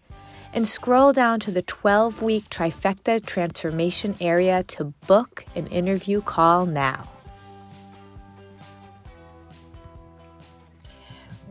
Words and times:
and 0.54 0.66
scroll 0.66 1.12
down 1.12 1.38
to 1.40 1.50
the 1.50 1.60
12 1.62 2.22
week 2.22 2.48
trifecta 2.48 3.22
transformation 3.24 4.14
area 4.20 4.62
to 4.62 4.84
book 5.06 5.44
an 5.54 5.66
interview 5.66 6.22
call 6.22 6.64
now. 6.64 7.06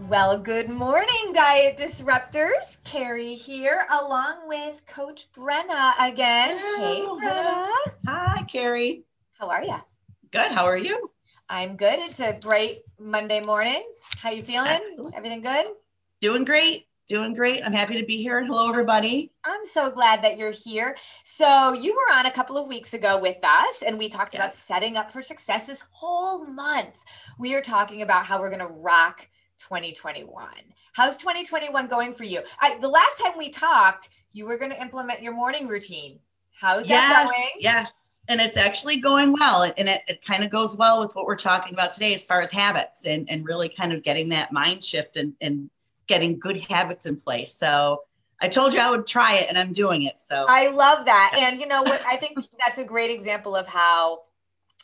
Well, 0.08 0.38
good 0.38 0.70
morning, 0.70 1.34
Diet 1.34 1.76
Disruptors. 1.76 2.82
Carrie 2.86 3.34
here, 3.34 3.86
along 3.92 4.48
with 4.48 4.86
Coach 4.86 5.26
Brenna 5.34 5.92
again. 6.00 6.58
Hello, 6.58 7.20
hey, 7.20 7.28
Brenna. 7.28 7.70
Hi, 8.08 8.42
Carrie. 8.44 9.04
How 9.38 9.50
are 9.50 9.66
you? 9.66 9.76
Good. 10.32 10.54
How 10.54 10.64
are 10.64 10.78
you? 10.78 11.10
I'm 11.50 11.76
good. 11.76 12.00
It's 12.00 12.22
a 12.22 12.38
bright 12.40 12.84
Monday 12.98 13.42
morning. 13.42 13.84
How 14.16 14.32
you 14.32 14.44
feeling? 14.44 14.70
Excellent. 14.70 15.14
Everything 15.14 15.42
good? 15.42 15.66
Doing 16.22 16.46
great. 16.46 16.88
Doing 17.10 17.34
great. 17.34 17.62
I'm 17.66 17.74
happy 17.74 18.00
to 18.00 18.06
be 18.06 18.16
here. 18.16 18.42
Hello, 18.46 18.70
everybody. 18.70 19.34
I'm 19.44 19.66
so 19.66 19.90
glad 19.90 20.22
that 20.22 20.38
you're 20.38 20.52
here. 20.52 20.96
So, 21.24 21.74
you 21.74 21.94
were 21.94 22.16
on 22.16 22.28
a 22.28 22.32
couple 22.32 22.58
of 22.58 22.70
weeks 22.70 22.94
ago 22.94 23.20
with 23.20 23.40
us, 23.44 23.84
and 23.86 23.98
we 23.98 24.08
talked 24.08 24.36
about 24.36 24.54
setting 24.54 24.96
up 24.96 25.12
for 25.12 25.22
success 25.22 25.68
this 25.68 25.84
whole 25.92 26.46
month. 26.46 27.04
We 27.38 27.56
are 27.56 27.62
talking 27.62 28.04
about 28.04 28.26
how 28.26 28.40
we're 28.40 28.50
going 28.50 28.60
to 28.60 28.82
rock 28.82 29.28
2021. 29.60 30.48
How's 30.94 31.18
2021 31.18 31.88
going 31.88 32.14
for 32.14 32.24
you? 32.24 32.42
I, 32.60 32.78
the 32.80 32.90
last 32.90 33.20
time 33.20 33.34
we 33.38 33.50
talked, 33.50 34.10
you 34.32 34.46
were 34.46 34.58
going 34.58 34.72
to 34.72 34.82
implement 34.82 35.22
your 35.22 35.34
morning 35.34 35.68
routine. 35.68 36.20
How's 36.60 36.88
that 36.88 37.28
going? 37.28 37.50
Yes. 37.60 37.94
And 38.28 38.42
it's 38.42 38.58
actually 38.58 38.98
going 38.98 39.32
well. 39.32 39.72
And 39.78 39.88
it, 39.88 40.02
it 40.08 40.26
kind 40.26 40.44
of 40.44 40.50
goes 40.50 40.76
well 40.76 41.00
with 41.00 41.16
what 41.16 41.26
we're 41.26 41.36
talking 41.36 41.74
about 41.74 41.92
today 41.92 42.14
as 42.14 42.26
far 42.26 42.42
as 42.42 42.52
habits 42.52 43.06
and, 43.06 43.30
and 43.30 43.46
really 43.46 43.70
kind 43.70 43.94
of 43.94 44.04
getting 44.04 44.30
that 44.30 44.52
mind 44.52 44.84
shift 44.84 45.18
and, 45.18 45.34
and 45.40 45.70
getting 46.08 46.40
good 46.40 46.58
habits 46.70 47.06
in 47.06 47.16
place. 47.16 47.54
So 47.54 48.02
I 48.42 48.48
told 48.48 48.74
you 48.74 48.80
I 48.80 48.90
would 48.90 49.08
try 49.08 49.36
it 49.36 49.48
and 49.50 49.58
I'm 49.58 49.74
doing 49.74 50.04
it. 50.04 50.18
So 50.18 50.46
I 50.48 50.70
love 50.72 51.06
that. 51.06 51.36
And 51.38 51.60
you 51.60 51.68
know 51.68 51.84
what? 51.84 52.04
I 52.08 52.18
think 52.18 52.38
that's 52.66 52.78
a 52.78 52.84
great 52.84 53.12
example 53.12 53.56
of 53.56 53.68
how 53.68 54.24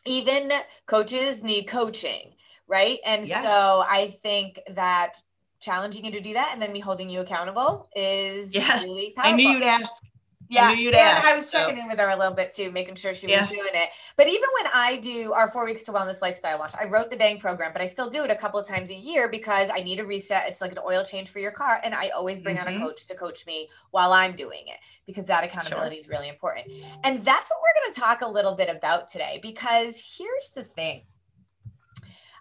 even 0.06 0.52
coaches 0.86 1.44
need 1.44 1.64
coaching, 1.64 2.33
right? 2.68 3.00
And 3.06 3.28
Yes. 3.28 3.44
so 3.44 3.84
I 3.88 4.08
think 4.08 4.60
that 4.72 5.22
challenging 5.60 6.04
you 6.06 6.12
to 6.12 6.20
do 6.20 6.34
that 6.34 6.50
and 6.54 6.62
then 6.62 6.72
me 6.74 6.80
holding 6.80 7.10
you 7.10 7.22
accountable 7.22 7.90
is 7.96 8.54
Yes. 8.54 8.84
really 8.86 9.12
powerful. 9.16 9.34
I 9.34 9.36
knew 9.36 9.50
you'd 9.50 9.64
ask. 9.64 10.04
yeah. 10.50 10.72
you'd 10.74 10.94
and 10.94 10.98
ask, 10.98 11.26
I 11.26 11.36
was 11.38 11.50
so- 11.50 11.58
checking 11.60 11.80
in 11.82 11.88
with 11.88 11.98
her 12.00 12.10
a 12.10 12.16
little 12.18 12.34
bit 12.34 12.54
too, 12.54 12.70
making 12.70 12.94
sure 12.96 13.14
she 13.14 13.26
was 13.28 13.50
doing 13.50 13.72
it. 13.74 13.90
But 14.18 14.28
even 14.28 14.50
when 14.62 14.72
I 14.74 14.98
do 14.98 15.32
our 15.34 15.48
four 15.48 15.66
weeks 15.66 15.82
to 15.84 15.92
wellness 15.94 16.22
lifestyle 16.22 16.60
launch, 16.60 16.74
I 16.80 16.86
wrote 16.86 17.10
the 17.10 17.16
dang 17.16 17.40
program, 17.40 17.72
but 17.74 17.82
I 17.82 17.86
still 17.88 18.10
do 18.10 18.24
it 18.24 18.30
a 18.30 18.36
couple 18.36 18.60
of 18.60 18.68
times 18.68 18.92
a 18.92 18.94
year 18.96 19.30
because 19.30 19.70
I 19.74 19.80
need 19.80 20.00
a 20.00 20.06
reset. 20.06 20.48
It's 20.50 20.60
like 20.62 20.74
an 20.74 20.80
oil 20.86 21.02
change 21.04 21.30
for 21.30 21.40
your 21.40 21.50
car. 21.52 21.80
And 21.84 21.96
I 21.96 22.10
always 22.10 22.40
bring 22.40 22.60
on 22.60 22.68
a 22.68 22.72
Mhm. 22.72 22.82
coach 22.84 23.06
to 23.08 23.16
coach 23.16 23.48
me 23.48 23.70
while 23.92 24.12
I'm 24.14 24.36
doing 24.36 24.68
it 24.68 24.78
because 25.08 25.26
that 25.28 25.44
accountability 25.44 25.96
is 25.96 26.08
really 26.08 26.28
important. 26.28 26.68
And 27.04 27.24
that's 27.26 27.50
what 27.50 27.60
we're 27.62 27.82
going 27.82 27.94
to 27.94 28.00
talk 28.02 28.22
a 28.22 28.28
little 28.28 28.54
bit 28.54 28.70
about 28.70 29.08
today 29.08 29.40
because 29.42 30.18
here's 30.18 30.52
the 30.52 30.64
thing. 30.66 31.06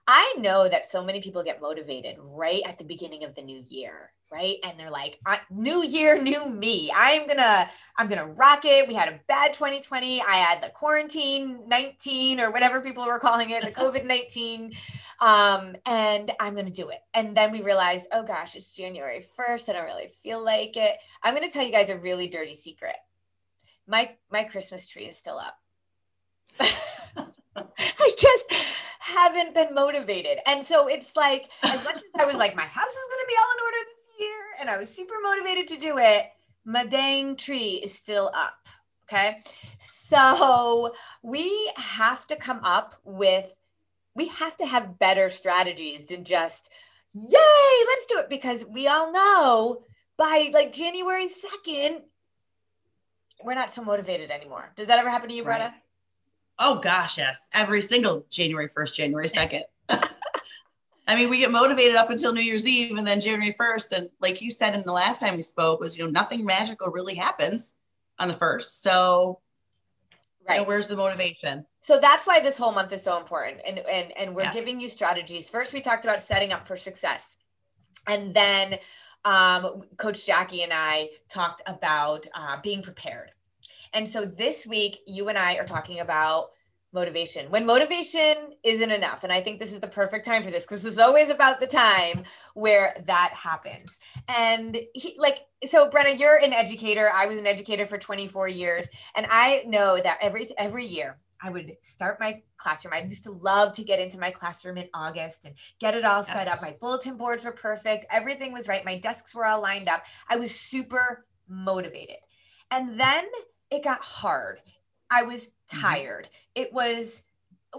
I 0.07 0.35
know 0.39 0.69
that 0.69 0.87
so 0.87 1.05
many 1.05 1.21
people 1.21 1.45
get 1.45 1.61
motivated 1.61 2.17
right 2.35 2.63
at 2.67 2.77
the 2.77 2.85
beginning 2.85 3.23
of 3.23 3.35
the 3.37 3.43
new 3.43 3.63
year, 3.69 4.11
right? 4.33 4.57
And 4.65 4.79
they're 4.79 4.91
like, 4.91 5.21
"New 5.49 5.85
year, 5.85 6.21
new 6.21 6.49
me. 6.49 6.91
I'm 6.95 7.29
gonna, 7.29 7.71
I'm 7.97 8.09
gonna 8.09 8.27
rock 8.33 8.65
it." 8.65 8.89
We 8.89 8.95
had 8.95 9.09
a 9.09 9.21
bad 9.29 9.53
2020. 9.53 10.21
I 10.21 10.35
had 10.35 10.61
the 10.61 10.71
quarantine 10.71 11.69
19 11.69 12.41
or 12.41 12.51
whatever 12.51 12.81
people 12.81 13.07
were 13.07 13.21
calling 13.21 13.51
it, 13.51 13.63
the 13.63 13.71
COVID 13.71 14.05
19, 14.05 14.73
um, 15.21 15.77
and 15.87 16.33
I'm 16.41 16.57
gonna 16.57 16.71
do 16.71 16.89
it. 16.89 16.99
And 17.15 17.37
then 17.37 17.53
we 17.53 17.63
realized, 17.63 18.09
oh 18.11 18.25
gosh, 18.25 18.57
it's 18.57 18.75
January 18.75 19.25
1st. 19.39 19.69
I 19.69 19.73
don't 19.75 19.85
really 19.85 20.09
feel 20.23 20.45
like 20.45 20.77
it. 20.77 20.97
I'm 21.23 21.33
gonna 21.33 21.51
tell 21.51 21.65
you 21.65 21.73
guys 21.73 21.91
a 21.91 21.99
really 21.99 22.27
dirty 22.27 22.55
secret. 22.55 22.97
My 23.87 24.17
my 24.33 24.43
Christmas 24.43 24.89
tree 24.89 25.05
is 25.05 25.17
still 25.17 25.39
up. 25.39 25.57
I 27.57 28.11
just 28.19 28.53
haven't 29.03 29.55
been 29.55 29.75
motivated. 29.75 30.39
And 30.47 30.63
so 30.63 30.87
it's 30.87 31.17
like, 31.17 31.51
as 31.63 31.83
much 31.85 31.97
as 31.97 32.05
I 32.19 32.25
was 32.25 32.37
like, 32.37 32.55
my 32.55 32.63
house 32.63 32.91
is 32.91 33.09
going 33.11 33.21
to 33.21 33.29
be 33.29 33.35
all 33.41 33.53
in 33.53 33.65
order 33.65 33.77
this 33.87 34.21
year, 34.21 34.41
and 34.61 34.71
I 34.71 34.79
was 34.79 34.95
super 34.95 35.15
motivated 35.23 35.69
to 35.69 35.77
do 35.77 35.99
it, 35.99 36.31
my 36.65 36.87
dang 36.87 37.37
tree 37.37 37.81
is 37.83 37.93
still 37.93 38.31
up. 38.35 38.69
Okay. 39.05 39.43
So 39.79 40.95
we 41.23 41.73
have 41.77 42.27
to 42.29 42.37
come 42.37 42.61
up 42.63 42.95
with, 43.05 43.57
we 44.15 44.29
have 44.29 44.57
to 44.59 44.67
have 44.67 44.99
better 44.99 45.29
strategies 45.29 46.07
than 46.07 46.25
just, 46.25 46.71
yay, 47.13 47.85
let's 47.89 48.07
do 48.07 48.19
it. 48.19 48.31
Because 48.31 48.65
we 48.65 48.87
all 48.87 49.13
know 49.13 49.83
by 50.17 50.51
like 50.55 50.73
January 50.73 51.27
2nd, 51.27 52.03
we're 53.45 53.55
not 53.55 53.71
so 53.71 53.83
motivated 53.83 54.31
anymore. 54.31 54.73
Does 54.77 54.87
that 54.87 55.01
ever 55.01 55.11
happen 55.11 55.29
to 55.29 55.35
you, 55.35 55.43
Brenna? 55.43 55.75
Oh 56.59 56.77
gosh, 56.77 57.19
yes. 57.19 57.49
Every 57.55 57.81
single 57.81 58.27
January 58.31 58.69
1st, 58.69 58.95
January 58.95 59.29
2nd. 59.29 59.63
I 61.09 61.17
mean, 61.17 61.29
we 61.29 61.39
get 61.39 61.51
motivated 61.51 61.97
up 61.97 62.11
until 62.11 62.33
New 62.33 62.41
Year's 62.41 62.67
Eve 62.67 62.97
and 62.97 63.07
then 63.07 63.21
January 63.21 63.55
1st. 63.59 63.93
And 63.93 64.09
like 64.21 64.41
you 64.41 64.51
said 64.51 64.75
in 64.75 64.83
the 64.83 64.93
last 64.93 65.21
time 65.21 65.37
we 65.37 65.43
spoke, 65.43 65.81
was 65.81 65.97
you 65.97 66.05
know, 66.05 66.11
nothing 66.11 66.45
magical 66.45 66.89
really 66.89 67.15
happens 67.15 67.75
on 68.19 68.29
the 68.29 68.35
first. 68.35 68.83
So 68.83 69.41
right. 70.49 70.57
You 70.57 70.61
know, 70.63 70.69
where's 70.69 70.89
the 70.89 70.97
motivation? 70.97 71.67
So 71.81 71.99
that's 71.99 72.27
why 72.27 72.41
this 72.41 72.57
whole 72.57 72.73
month 72.73 72.93
is 72.93 73.03
so 73.03 73.19
important. 73.19 73.61
And 73.67 73.81
and 73.81 74.17
and 74.17 74.35
we're 74.35 74.43
yes. 74.43 74.55
giving 74.55 74.81
you 74.81 74.89
strategies. 74.89 75.51
First, 75.51 75.73
we 75.73 75.81
talked 75.81 76.05
about 76.05 76.21
setting 76.21 76.53
up 76.53 76.67
for 76.67 76.77
success. 76.77 77.37
And 78.07 78.33
then 78.33 78.79
um, 79.25 79.83
Coach 79.97 80.27
Jackie 80.27 80.63
and 80.63 80.73
I 80.73 81.11
talked 81.29 81.63
about 81.67 82.27
uh, 82.35 82.59
being 82.63 82.83
prepared. 82.83 83.33
And 83.93 84.09
so 84.09 84.25
this 84.25 84.67
week, 84.67 84.99
you 85.07 85.29
and 85.29 85.39
I 85.39 85.57
are 85.57 85.65
talking 85.65 86.01
about 86.01 86.51
motivation 86.93 87.51
when 87.51 87.65
motivation 87.65 88.53
isn't 88.65 88.91
enough 88.91 89.25
and 89.25 89.33
i 89.33 89.41
think 89.41 89.59
this 89.59 89.73
is 89.73 89.81
the 89.81 89.89
perfect 89.89 90.27
time 90.27 90.43
for 90.43 90.51
this 90.51 90.67
because 90.67 90.83
this 90.83 90.93
is 90.93 90.99
always 90.99 91.31
about 91.31 91.59
the 91.59 91.67
time 91.67 92.23
where 92.53 92.95
that 93.07 93.33
happens 93.35 93.99
and 94.29 94.79
he, 94.93 95.15
like 95.19 95.39
so 95.65 95.89
brenna 95.89 96.19
you're 96.19 96.37
an 96.37 96.53
educator 96.53 97.11
i 97.15 97.25
was 97.25 97.39
an 97.39 97.47
educator 97.47 97.87
for 97.87 97.97
24 97.97 98.47
years 98.49 98.89
and 99.17 99.27
i 99.31 99.63
know 99.67 99.99
that 100.03 100.19
every 100.21 100.47
every 100.59 100.85
year 100.85 101.19
I 101.45 101.51
would 101.51 101.73
start 101.83 102.21
my 102.21 102.41
classroom. 102.57 102.95
I 102.95 103.03
used 103.03 103.25
to 103.25 103.33
love 103.33 103.73
to 103.73 103.83
get 103.83 103.99
into 103.99 104.17
my 104.17 104.31
classroom 104.31 104.77
in 104.77 104.89
August 104.95 105.45
and 105.45 105.57
get 105.81 105.97
it 105.97 106.05
all 106.05 106.21
yes. 106.21 106.33
set 106.33 106.47
up. 106.47 106.63
My 106.63 106.77
bulletin 106.81 107.17
boards 107.17 107.45
were 107.45 107.51
perfect. 107.51 108.07
Everything 108.11 108.53
was 108.53 108.69
right. 108.69 108.85
My 108.85 108.97
desks 108.97 109.35
were 109.35 109.45
all 109.45 109.61
lined 109.61 109.89
up. 109.89 110.05
I 110.31 110.37
was 110.37 110.55
super 110.55 111.27
motivated. 111.49 112.19
And 112.71 112.99
then 112.99 113.25
it 113.73 113.83
got 113.83 114.03
hard. 114.03 114.61
I 115.11 115.23
was 115.23 115.49
mm-hmm. 115.49 115.81
tired. 115.81 116.29
It 116.55 116.73
was 116.73 117.25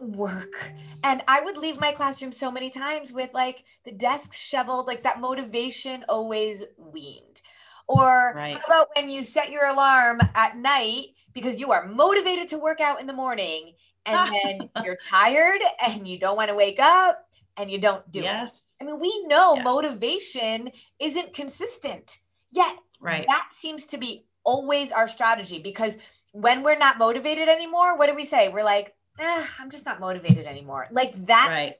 work. 0.01 0.72
And 1.04 1.22
I 1.28 1.42
would 1.42 1.57
leave 1.57 1.80
my 1.80 1.92
classroom 1.92 2.31
so 2.31 2.51
many 2.51 2.69
times 2.69 3.12
with 3.12 3.34
like 3.34 3.63
the 3.86 3.92
desks 3.92 4.40
shoveled, 4.40 4.88
like 4.88 5.04
that 5.04 5.19
motivation 5.19 6.04
always 6.10 6.63
weaned. 6.78 7.42
Or 7.88 8.34
right. 8.36 8.57
how 8.57 8.66
about 8.66 8.88
when 8.95 9.10
you 9.10 9.24
set 9.24 9.51
your 9.51 9.68
alarm 9.68 10.22
at 10.34 10.57
night 10.57 11.07
because 11.34 11.60
you 11.60 11.72
are 11.72 11.86
motivated 11.86 12.48
to 12.50 12.57
work 12.57 12.80
out 12.80 13.01
in 13.01 13.07
the 13.07 13.13
morning 13.13 13.74
and 14.06 14.36
then 14.44 14.69
you're 14.84 14.98
tired 15.10 15.62
and 15.86 16.07
you 16.07 16.18
don't 16.18 16.38
want 16.38 16.50
to 16.50 16.56
wake 16.56 16.80
up 16.80 17.28
and 17.57 17.69
you 17.69 17.78
don't 17.78 18.10
do 18.12 18.22
yes. 18.22 18.63
it. 18.80 18.84
I 18.84 18.86
mean, 18.88 19.00
we 19.00 19.25
know 19.28 19.56
yes. 19.56 19.63
motivation 19.63 20.69
isn't 21.00 21.34
consistent. 21.34 22.19
Yet 22.51 22.75
right. 23.00 23.25
that 23.28 23.50
seems 23.51 23.86
to 23.88 23.98
be 23.98 24.25
always 24.44 24.92
our 24.92 25.07
strategy 25.07 25.60
because 25.60 25.98
when 26.31 26.63
we're 26.63 26.78
not 26.78 26.98
motivated 26.98 27.48
anymore, 27.48 27.98
what 27.98 28.07
do 28.07 28.16
we 28.16 28.24
say? 28.24 28.50
We're 28.50 28.63
like, 28.63 28.95
eh, 29.19 29.45
I'm 29.60 29.69
just 29.69 29.86
not 29.86 30.00
motivated 30.00 30.45
anymore. 30.45 30.88
Like 30.92 31.13
that's 31.13 31.50
right. 31.50 31.75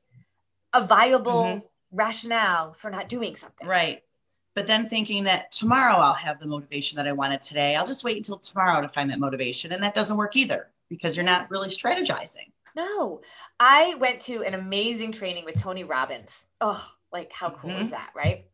a 0.74 0.86
viable 0.86 1.44
mm-hmm. 1.44 1.98
rationale 1.98 2.74
for 2.74 2.90
not 2.90 3.10
doing 3.10 3.36
something. 3.36 3.68
Right. 3.68 4.02
But 4.56 4.68
then 4.68 4.88
thinking 4.88 5.24
that 5.24 5.52
tomorrow 5.52 5.96
I'll 5.96 6.14
have 6.14 6.40
the 6.40 6.48
motivation 6.48 6.98
that 6.98 7.08
I 7.08 7.12
wanted 7.12 7.42
today. 7.42 7.76
I'll 7.76 7.88
just 7.88 8.04
wait 8.04 8.18
until 8.18 8.38
tomorrow 8.38 8.82
to 8.82 8.88
find 8.88 9.10
that 9.10 9.20
motivation. 9.20 9.72
And 9.72 9.82
that 9.82 9.96
doesn't 9.96 10.16
work 10.16 10.36
either 10.36 10.70
because 10.90 11.16
you're 11.16 11.26
not 11.26 11.50
really 11.50 11.70
strategizing. 11.70 12.52
No. 12.76 13.22
I 13.60 13.96
went 13.96 14.22
to 14.22 14.44
an 14.44 14.54
amazing 14.54 15.12
training 15.12 15.46
with 15.46 15.60
Tony 15.60 15.84
Robbins. 15.84 16.46
Oh, 16.62 16.88
like 17.12 17.32
how 17.32 17.50
cool 17.50 17.72
mm-hmm. 17.72 17.82
is 17.82 17.92
that, 17.92 18.12
right? 18.16 18.46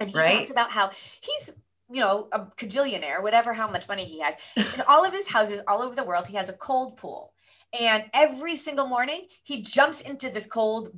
And 0.00 0.10
he 0.10 0.16
right? 0.16 0.38
talked 0.38 0.50
about 0.50 0.70
how 0.70 0.90
he's 1.20 1.52
you 1.92 2.00
know, 2.00 2.28
a 2.32 2.40
cajillionaire, 2.40 3.22
whatever, 3.22 3.52
how 3.52 3.70
much 3.70 3.88
money 3.88 4.04
he 4.04 4.20
has. 4.20 4.34
In 4.56 4.82
all 4.88 5.04
of 5.04 5.12
his 5.12 5.28
houses 5.28 5.60
all 5.68 5.82
over 5.82 5.94
the 5.94 6.04
world, 6.04 6.26
he 6.26 6.36
has 6.36 6.48
a 6.48 6.54
cold 6.54 6.96
pool. 6.96 7.32
And 7.78 8.04
every 8.12 8.54
single 8.54 8.86
morning, 8.86 9.26
he 9.42 9.62
jumps 9.62 10.00
into 10.00 10.30
this 10.30 10.46
cold 10.46 10.88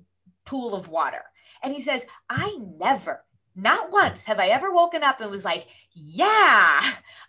pool 0.45 0.75
of 0.75 0.89
water. 0.89 1.23
And 1.63 1.73
he 1.73 1.81
says, 1.81 2.07
I 2.29 2.57
never, 2.79 3.25
not 3.55 3.91
once 3.91 4.25
have 4.25 4.39
I 4.39 4.49
ever 4.49 4.73
woken 4.73 5.03
up 5.03 5.21
and 5.21 5.31
was 5.31 5.45
like, 5.45 5.67
yeah, 5.93 6.81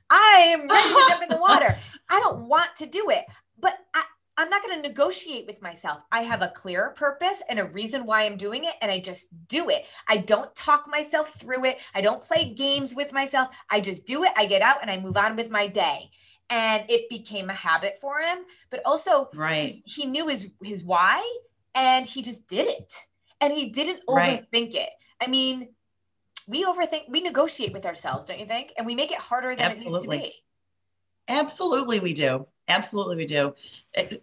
I 0.09 0.49
am 0.49 0.67
ready 0.67 0.89
to 0.89 1.05
jump 1.09 1.23
in 1.23 1.29
the 1.29 1.41
water. 1.41 1.77
I 2.09 2.19
don't 2.19 2.47
want 2.47 2.75
to 2.77 2.85
do 2.85 3.09
it. 3.09 3.25
But 3.59 3.73
I, 3.95 4.03
I'm 4.37 4.49
not 4.49 4.61
going 4.61 4.81
to 4.81 4.87
negotiate 4.87 5.47
with 5.47 5.63
myself. 5.63 6.03
I 6.11 6.21
have 6.21 6.43
a 6.43 6.49
clear 6.49 6.91
purpose 6.91 7.41
and 7.49 7.59
a 7.59 7.65
reason 7.65 8.05
why 8.05 8.23
I'm 8.23 8.37
doing 8.37 8.65
it, 8.65 8.75
and 8.81 8.91
I 8.91 8.99
just 8.99 9.27
do 9.47 9.69
it. 9.69 9.85
I 10.07 10.17
don't 10.17 10.55
talk 10.55 10.87
myself 10.87 11.33
through 11.33 11.65
it. 11.65 11.79
I 11.95 12.01
don't 12.01 12.21
play 12.21 12.53
games 12.53 12.95
with 12.95 13.11
myself. 13.11 13.49
I 13.69 13.79
just 13.79 14.05
do 14.05 14.23
it. 14.23 14.31
I 14.37 14.45
get 14.45 14.61
out 14.61 14.77
and 14.81 14.91
I 14.91 14.99
move 14.99 15.17
on 15.17 15.35
with 15.35 15.49
my 15.49 15.65
day. 15.65 16.11
And 16.49 16.85
it 16.87 17.09
became 17.09 17.49
a 17.49 17.53
habit 17.53 17.97
for 17.99 18.19
him. 18.19 18.39
But 18.69 18.81
also, 18.85 19.29
right, 19.33 19.81
he, 19.85 20.05
knew 20.05 20.27
his 20.29 20.49
his 20.63 20.83
why, 20.83 21.21
and 21.75 22.05
he 22.05 22.21
just 22.21 22.47
did 22.47 22.67
it. 22.67 22.93
And 23.41 23.51
he 23.51 23.69
didn't 23.69 24.01
overthink 24.07 24.47
right. 24.53 24.75
it. 24.75 24.89
I 25.19 25.27
mean, 25.27 25.69
we 26.47 26.63
overthink. 26.63 27.09
We 27.09 27.21
negotiate 27.21 27.73
with 27.73 27.85
ourselves, 27.85 28.25
don't 28.25 28.39
you 28.39 28.45
think? 28.45 28.71
And 28.77 28.85
we 28.85 28.95
make 28.95 29.11
it 29.11 29.17
harder 29.17 29.55
than 29.55 29.71
Absolutely. 29.71 30.17
it 30.17 30.21
needs 30.21 30.25
to 30.25 30.29
be. 30.29 30.43
Absolutely, 31.27 31.99
we 31.99 32.13
do. 32.13 32.45
Absolutely, 32.69 33.15
we 33.15 33.25
do. 33.25 33.53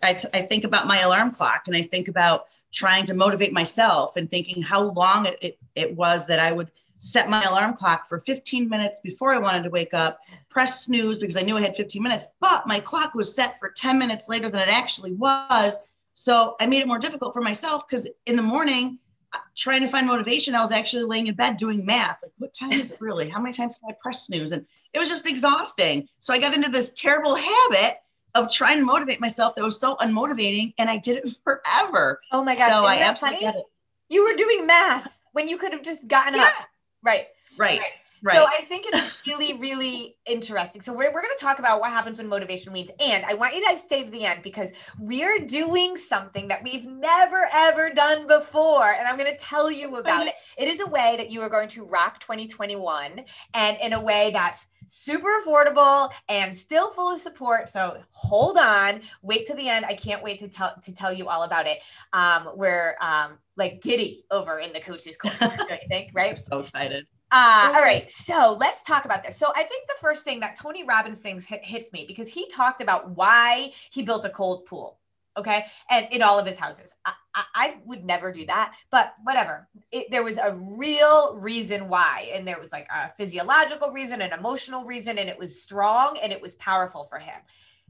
I, 0.02 0.18
I 0.34 0.42
think 0.42 0.64
about 0.64 0.86
my 0.86 1.00
alarm 1.00 1.30
clock 1.30 1.64
and 1.66 1.74
I 1.74 1.82
think 1.82 2.08
about 2.08 2.44
trying 2.72 3.06
to 3.06 3.14
motivate 3.14 3.52
myself 3.52 4.16
and 4.16 4.28
thinking 4.28 4.62
how 4.62 4.90
long 4.92 5.26
it, 5.26 5.38
it, 5.40 5.58
it, 5.74 5.96
was 5.96 6.26
that 6.26 6.38
I 6.38 6.52
would 6.52 6.70
set 6.98 7.30
my 7.30 7.42
alarm 7.42 7.74
clock 7.74 8.06
for 8.06 8.18
15 8.18 8.68
minutes 8.68 9.00
before 9.02 9.32
I 9.32 9.38
wanted 9.38 9.62
to 9.64 9.70
wake 9.70 9.94
up, 9.94 10.18
press 10.50 10.84
snooze 10.84 11.18
because 11.18 11.36
I 11.36 11.42
knew 11.42 11.56
I 11.56 11.62
had 11.62 11.76
15 11.76 12.02
minutes, 12.02 12.28
but 12.40 12.66
my 12.66 12.80
clock 12.80 13.14
was 13.14 13.34
set 13.34 13.58
for 13.58 13.70
10 13.70 13.98
minutes 13.98 14.28
later 14.28 14.50
than 14.50 14.60
it 14.60 14.68
actually 14.68 15.12
was. 15.12 15.80
So 16.12 16.56
I 16.60 16.66
made 16.66 16.80
it 16.80 16.86
more 16.86 16.98
difficult 16.98 17.32
for 17.32 17.40
myself 17.40 17.88
because 17.88 18.08
in 18.26 18.36
the 18.36 18.42
morning, 18.42 18.98
uh, 19.32 19.38
trying 19.56 19.80
to 19.80 19.88
find 19.88 20.06
motivation, 20.06 20.54
I 20.54 20.60
was 20.60 20.70
actually 20.70 21.04
laying 21.04 21.28
in 21.28 21.34
bed 21.34 21.56
doing 21.56 21.84
math. 21.84 22.18
Like, 22.22 22.32
what 22.38 22.54
time 22.54 22.72
is 22.72 22.90
it 22.90 23.00
really? 23.00 23.28
How 23.28 23.40
many 23.40 23.52
times 23.52 23.76
can 23.76 23.90
I 23.90 23.96
press 24.00 24.26
snooze? 24.26 24.52
And 24.52 24.66
it 24.94 24.98
was 24.98 25.08
just 25.08 25.28
exhausting. 25.28 26.08
So 26.20 26.32
I 26.32 26.38
got 26.38 26.54
into 26.54 26.70
this 26.70 26.92
terrible 26.92 27.34
habit 27.34 27.98
of 28.34 28.50
trying 28.50 28.78
to 28.78 28.84
motivate 28.84 29.20
myself 29.20 29.54
that 29.56 29.64
was 29.64 29.78
so 29.78 29.96
unmotivating 29.96 30.72
and 30.78 30.88
I 30.88 30.96
did 30.96 31.24
it 31.24 31.36
forever. 31.44 32.20
Oh 32.32 32.42
my 32.42 32.54
gosh. 32.54 32.72
So 32.72 32.84
I 32.84 32.98
absolutely 32.98 33.44
funny? 33.44 33.62
You 34.08 34.24
were 34.24 34.36
doing 34.36 34.66
math 34.66 35.20
when 35.32 35.48
you 35.48 35.58
could 35.58 35.72
have 35.72 35.82
just 35.82 36.08
gotten 36.08 36.34
yeah. 36.34 36.42
up. 36.44 36.68
Right. 37.02 37.26
Right. 37.58 37.80
right. 37.80 37.88
Right. 38.24 38.36
So 38.36 38.46
I 38.46 38.62
think 38.62 38.86
it's 38.88 39.22
really, 39.26 39.58
really 39.58 40.16
interesting. 40.24 40.80
So 40.80 40.94
we're, 40.94 41.12
we're 41.12 41.20
going 41.20 41.36
to 41.36 41.44
talk 41.44 41.58
about 41.58 41.80
what 41.80 41.90
happens 41.90 42.16
when 42.16 42.26
motivation 42.26 42.72
leads. 42.72 42.90
And 42.98 43.22
I 43.26 43.34
want 43.34 43.54
you 43.54 43.62
guys 43.62 43.82
to 43.82 43.86
stay 43.86 44.02
to 44.02 44.10
the 44.10 44.24
end 44.24 44.42
because 44.42 44.72
we're 44.98 45.40
doing 45.40 45.98
something 45.98 46.48
that 46.48 46.64
we've 46.64 46.86
never, 46.86 47.46
ever 47.52 47.90
done 47.90 48.26
before. 48.26 48.92
And 48.92 49.06
I'm 49.06 49.18
going 49.18 49.30
to 49.30 49.36
tell 49.36 49.70
you 49.70 49.96
about 49.96 50.26
it. 50.26 50.34
It 50.56 50.68
is 50.68 50.80
a 50.80 50.86
way 50.86 51.16
that 51.18 51.30
you 51.30 51.42
are 51.42 51.48
going 51.48 51.68
to 51.70 51.84
rock 51.84 52.20
2021 52.20 53.24
and 53.54 53.76
in 53.82 53.92
a 53.92 54.00
way 54.00 54.30
that's 54.32 54.66
super 54.86 55.28
affordable 55.44 56.10
and 56.28 56.54
still 56.54 56.90
full 56.90 57.12
of 57.12 57.18
support. 57.18 57.68
So 57.68 57.98
hold 58.10 58.56
on, 58.56 59.00
wait 59.22 59.46
to 59.46 59.54
the 59.54 59.68
end. 59.68 59.84
I 59.84 59.94
can't 59.94 60.22
wait 60.22 60.38
to 60.40 60.48
tell 60.48 60.74
to 60.82 60.94
tell 60.94 61.12
you 61.12 61.28
all 61.28 61.42
about 61.42 61.66
it. 61.66 61.78
Um, 62.12 62.50
we're 62.54 62.96
um, 63.00 63.38
like 63.56 63.80
giddy 63.80 64.24
over 64.30 64.60
in 64.60 64.72
the 64.72 64.80
coaches 64.80 65.16
corner, 65.16 65.36
I 65.40 65.80
think, 65.88 66.10
right? 66.14 66.30
I'm 66.30 66.36
so 66.36 66.60
excited. 66.60 67.06
Uh, 67.36 67.72
all 67.74 67.82
right, 67.82 68.08
so 68.08 68.56
let's 68.60 68.84
talk 68.84 69.04
about 69.04 69.24
this. 69.24 69.36
So 69.36 69.50
I 69.56 69.64
think 69.64 69.88
the 69.88 69.94
first 70.00 70.22
thing 70.22 70.38
that 70.38 70.54
Tony 70.54 70.84
Robbins 70.84 71.20
things 71.20 71.44
hit, 71.44 71.64
hits 71.64 71.92
me 71.92 72.04
because 72.06 72.32
he 72.32 72.46
talked 72.46 72.80
about 72.80 73.10
why 73.16 73.72
he 73.90 74.04
built 74.04 74.24
a 74.24 74.30
cold 74.30 74.66
pool 74.66 75.00
okay 75.36 75.66
and 75.90 76.06
in 76.12 76.22
all 76.22 76.38
of 76.38 76.46
his 76.46 76.56
houses. 76.56 76.94
I, 77.04 77.12
I, 77.34 77.44
I 77.54 77.76
would 77.86 78.04
never 78.04 78.30
do 78.30 78.46
that 78.46 78.76
but 78.88 79.14
whatever. 79.24 79.66
It, 79.90 80.12
there 80.12 80.22
was 80.22 80.38
a 80.38 80.56
real 80.78 81.36
reason 81.36 81.88
why 81.88 82.30
and 82.32 82.46
there 82.46 82.60
was 82.60 82.70
like 82.70 82.86
a 82.88 83.10
physiological 83.10 83.90
reason 83.90 84.22
an 84.22 84.32
emotional 84.32 84.84
reason 84.84 85.18
and 85.18 85.28
it 85.28 85.36
was 85.36 85.60
strong 85.60 86.16
and 86.22 86.32
it 86.32 86.40
was 86.40 86.54
powerful 86.54 87.02
for 87.02 87.18
him. 87.18 87.40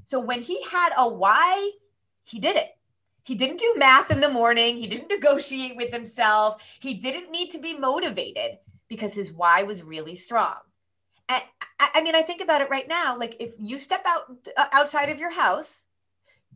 So 0.04 0.20
when 0.20 0.40
he 0.40 0.62
had 0.72 0.92
a 0.96 1.06
why 1.06 1.72
he 2.24 2.38
did 2.38 2.56
it. 2.56 2.70
He 3.24 3.34
didn't 3.34 3.58
do 3.58 3.74
math 3.76 4.10
in 4.10 4.20
the 4.20 4.28
morning. 4.28 4.76
He 4.76 4.86
didn't 4.86 5.08
negotiate 5.08 5.76
with 5.76 5.92
himself. 5.92 6.76
He 6.80 6.94
didn't 6.94 7.30
need 7.30 7.50
to 7.50 7.58
be 7.58 7.76
motivated 7.76 8.58
because 8.88 9.14
his 9.14 9.33
why 9.33 9.62
was 9.62 9.83
really 9.83 10.14
strong 10.14 10.57
and 11.29 11.43
I, 11.81 11.88
I 11.97 12.03
mean 12.03 12.14
i 12.14 12.23
think 12.23 12.41
about 12.41 12.61
it 12.61 12.71
right 12.71 12.88
now 12.88 13.17
like 13.17 13.37
if 13.41 13.53
you 13.59 13.79
step 13.79 14.05
out 14.07 14.49
uh, 14.57 14.67
outside 14.73 15.09
of 15.09 15.19
your 15.19 15.33
house 15.33 15.87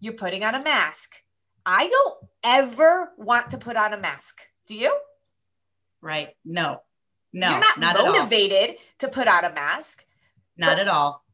you're 0.00 0.14
putting 0.14 0.44
on 0.44 0.54
a 0.54 0.62
mask. 0.62 1.22
I 1.66 1.88
don't 1.88 2.16
ever 2.44 3.12
want 3.18 3.50
to 3.50 3.58
put 3.58 3.76
on 3.76 3.92
a 3.92 3.98
mask. 3.98 4.40
Do 4.66 4.74
you? 4.74 4.96
Right. 6.00 6.30
No. 6.44 6.82
No. 7.32 7.50
You're 7.50 7.60
not, 7.60 7.78
not 7.78 7.96
motivated 7.96 8.76
to 8.98 9.08
put 9.08 9.28
on 9.28 9.44
a 9.44 9.52
mask. 9.52 10.04
Not 10.56 10.78
at 10.78 10.88
all. 10.88 11.24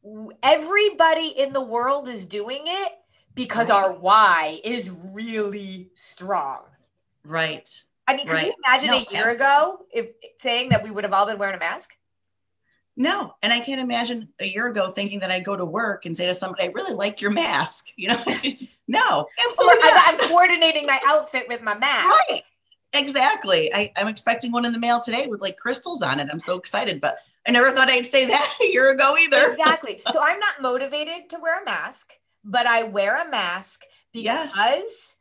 Everybody 0.43 1.27
in 1.29 1.53
the 1.53 1.61
world 1.61 2.07
is 2.07 2.25
doing 2.25 2.63
it 2.65 2.91
because 3.33 3.69
right. 3.69 3.77
our 3.77 3.93
why 3.93 4.59
is 4.63 4.91
really 5.13 5.89
strong. 5.95 6.63
Right. 7.23 7.69
I 8.07 8.15
mean, 8.15 8.25
can 8.25 8.35
right. 8.35 8.47
you 8.47 8.53
imagine 8.65 8.89
no, 8.89 8.97
a 8.97 8.99
year 9.11 9.29
absolutely. 9.29 9.35
ago 9.35 9.85
if 9.91 10.07
saying 10.37 10.69
that 10.69 10.83
we 10.83 10.91
would 10.91 11.03
have 11.03 11.13
all 11.13 11.25
been 11.25 11.37
wearing 11.37 11.55
a 11.55 11.59
mask? 11.59 11.95
No. 12.97 13.33
And 13.41 13.51
I 13.51 13.59
can't 13.59 13.81
imagine 13.81 14.29
a 14.39 14.45
year 14.45 14.67
ago 14.67 14.89
thinking 14.89 15.19
that 15.19 15.31
I'd 15.31 15.43
go 15.43 15.55
to 15.55 15.65
work 15.65 16.05
and 16.05 16.15
say 16.15 16.27
to 16.27 16.33
somebody, 16.33 16.63
I 16.63 16.67
really 16.67 16.93
like 16.93 17.21
your 17.21 17.31
mask. 17.31 17.87
You 17.97 18.09
know, 18.09 18.23
no, 18.87 19.27
absolutely. 19.45 19.89
I'm, 19.89 20.19
I'm, 20.19 20.29
coordinating 20.29 20.85
my 20.85 20.99
outfit 21.07 21.45
with 21.47 21.61
my 21.61 21.75
mask. 21.75 22.07
Right. 22.29 22.41
exactly. 22.93 23.73
I, 23.73 23.91
I'm 23.95 24.07
expecting 24.07 24.51
one 24.51 24.65
in 24.65 24.73
the 24.73 24.79
mail 24.79 24.99
today 24.99 25.27
with 25.27 25.41
like 25.41 25.57
crystals 25.57 26.01
on 26.01 26.19
it. 26.19 26.27
I'm 26.31 26.39
so 26.39 26.57
excited, 26.57 27.01
but 27.01 27.17
I 27.47 27.51
never 27.51 27.71
thought 27.71 27.89
I'd 27.89 28.05
say 28.05 28.25
that 28.27 28.57
a 28.61 28.65
year 28.65 28.89
ago 28.91 29.15
either. 29.17 29.47
Exactly. 29.47 30.01
So 30.11 30.21
I'm 30.21 30.39
not 30.39 30.61
motivated 30.61 31.29
to 31.29 31.39
wear 31.41 31.61
a 31.61 31.65
mask, 31.65 32.13
but 32.43 32.67
I 32.67 32.83
wear 32.83 33.15
a 33.15 33.29
mask 33.29 33.81
because 34.13 34.55
yes. 34.55 35.17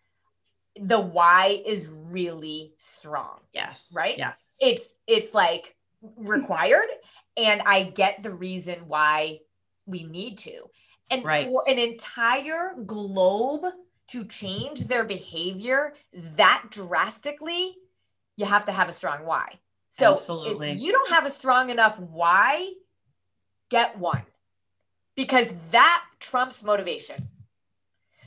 The 0.77 1.01
why 1.01 1.63
is 1.65 1.97
really 2.11 2.75
strong. 2.79 3.41
Yes. 3.53 3.93
Right? 3.95 4.19
Yes. 4.19 4.59
It's 4.61 4.97
it's 5.07 5.35
like 5.35 5.77
required 6.17 6.89
and 7.37 7.63
I 7.65 7.85
get 7.85 8.23
the 8.23 8.31
reason 8.31 8.87
why 8.87 9.41
we 9.87 10.05
need 10.05 10.39
to. 10.39 10.71
And 11.11 11.25
right. 11.25 11.47
for 11.47 11.65
an 11.69 11.79
entire 11.79 12.75
globe 12.87 13.67
to 14.09 14.25
change 14.25 14.87
their 14.87 15.05
behavior 15.05 15.95
that 16.13 16.67
drastically, 16.71 17.77
you 18.37 18.47
have 18.47 18.65
to 18.67 18.73
have 18.73 18.89
a 18.89 18.93
strong 18.93 19.25
why. 19.25 19.61
So 19.91 20.15
Absolutely. 20.15 20.71
if 20.71 20.81
you 20.81 20.93
don't 20.93 21.11
have 21.11 21.25
a 21.25 21.31
strong 21.31 21.71
enough 21.71 22.01
why, 22.01 22.73
get 23.71 23.99
one 23.99 24.23
because 25.17 25.55
that 25.71 26.05
trumps 26.19 26.65
motivation. 26.65 27.29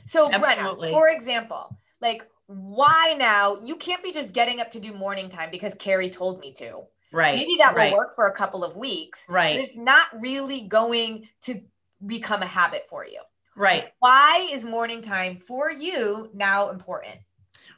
So, 0.04 0.30
Absolutely. 0.32 0.88
Brenna, 0.88 0.92
for 0.92 1.08
example, 1.08 1.76
like 2.00 2.26
why 2.48 3.14
now? 3.18 3.58
You 3.62 3.76
can't 3.76 4.02
be 4.02 4.10
just 4.10 4.32
getting 4.32 4.60
up 4.60 4.70
to 4.72 4.80
do 4.80 4.92
morning 4.92 5.28
time 5.28 5.50
because 5.50 5.74
Carrie 5.74 6.10
told 6.10 6.40
me 6.40 6.52
to. 6.54 6.82
Right. 7.12 7.36
Maybe 7.36 7.56
that 7.58 7.74
right. 7.74 7.92
will 7.92 7.98
work 7.98 8.14
for 8.14 8.26
a 8.26 8.32
couple 8.32 8.64
of 8.64 8.76
weeks. 8.76 9.26
Right. 9.28 9.60
it's 9.60 9.76
not 9.76 10.08
really 10.20 10.62
going 10.62 11.28
to 11.42 11.60
become 12.04 12.42
a 12.42 12.46
habit 12.46 12.88
for 12.88 13.06
you. 13.06 13.20
Right. 13.54 13.92
Why 13.98 14.48
is 14.50 14.64
morning 14.64 15.02
time 15.02 15.38
for 15.38 15.70
you 15.70 16.30
now 16.32 16.70
important? 16.70 17.16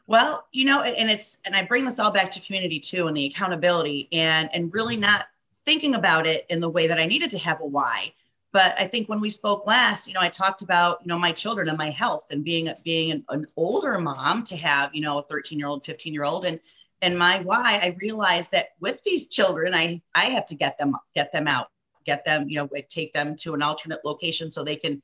Well, 0.07 0.47
you 0.53 0.65
know, 0.65 0.83
and 0.83 1.11
it's 1.11 1.39
and 1.45 1.55
I 1.55 1.65
bring 1.65 1.85
this 1.85 1.99
all 1.99 2.11
back 2.11 2.31
to 2.33 2.41
community 2.41 2.81
too 2.81 3.07
and 3.07 3.17
the 3.17 3.27
accountability 3.27 4.09
and 4.13 4.51
and 4.53 4.73
really 4.75 4.97
not 4.97 5.27
thinking 5.65 5.95
about 5.95 6.27
it 6.27 6.47
in 6.49 6.61
the 6.61 6.69
way 6.69 6.87
that 6.87 6.99
I 6.99 7.07
needed 7.07 7.31
to 7.31 7.39
have 7.39 7.61
a 7.61 7.67
why. 7.67 8.13
But 8.53 8.75
I 8.79 8.87
think 8.87 9.09
when 9.09 9.21
we 9.21 9.31
spoke 9.31 9.67
last, 9.67 10.09
you 10.09 10.15
know, 10.15 10.21
I 10.21 10.29
talked 10.29 10.63
about, 10.63 11.01
you 11.03 11.09
know, 11.09 11.19
my 11.19 11.31
children 11.31 11.69
and 11.69 11.79
my 11.79 11.91
health 11.91 12.27
and 12.31 12.45
being 12.45 12.69
being 12.85 13.13
an, 13.13 13.25
an 13.29 13.47
older 13.57 13.99
mom 13.99 14.43
to 14.45 14.57
have, 14.57 14.95
you 14.95 15.01
know, 15.01 15.19
a 15.19 15.23
13 15.23 15.59
year 15.59 15.69
old, 15.69 15.85
15 15.85 16.13
year 16.13 16.25
old. 16.25 16.45
And 16.45 16.59
and 17.03 17.19
my 17.19 17.41
why, 17.41 17.79
I 17.83 17.97
realized 18.01 18.51
that 18.53 18.71
with 18.81 19.03
these 19.05 19.29
children, 19.29 19.75
I 19.75 20.03
I 20.15 20.27
have 20.27 20.47
to 20.47 20.55
get 20.55 20.79
them 20.79 20.97
get 21.15 21.33
them 21.33 21.47
out, 21.47 21.69
get 22.05 22.25
them, 22.25 22.49
you 22.49 22.57
know, 22.57 22.69
take 22.89 23.13
them 23.13 23.37
to 23.37 23.55
an 23.55 23.63
alternate 23.63 24.05
location 24.05 24.51
so 24.51 24.65
they 24.65 24.77
can 24.77 25.01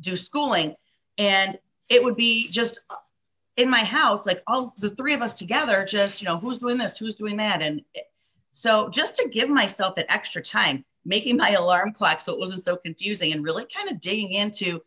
do 0.00 0.16
schooling. 0.16 0.74
And 1.16 1.58
it 1.88 2.02
would 2.02 2.16
be 2.16 2.48
just 2.48 2.80
uh, 2.90 2.96
in 3.56 3.70
my 3.70 3.80
house, 3.80 4.26
like 4.26 4.42
all 4.46 4.74
the 4.78 4.90
three 4.90 5.14
of 5.14 5.22
us 5.22 5.34
together, 5.34 5.84
just, 5.84 6.20
you 6.20 6.26
know, 6.26 6.38
who's 6.38 6.58
doing 6.58 6.76
this, 6.76 6.98
who's 6.98 7.14
doing 7.14 7.36
that. 7.38 7.62
And 7.62 7.82
so 8.52 8.88
just 8.88 9.16
to 9.16 9.28
give 9.28 9.48
myself 9.48 9.94
that 9.94 10.12
extra 10.12 10.42
time, 10.42 10.84
making 11.04 11.36
my 11.36 11.50
alarm 11.50 11.92
clock 11.92 12.20
so 12.20 12.32
it 12.32 12.38
wasn't 12.38 12.62
so 12.62 12.76
confusing 12.76 13.32
and 13.32 13.44
really 13.44 13.64
kind 13.66 13.90
of 13.90 14.00
digging 14.00 14.32
into 14.32 14.82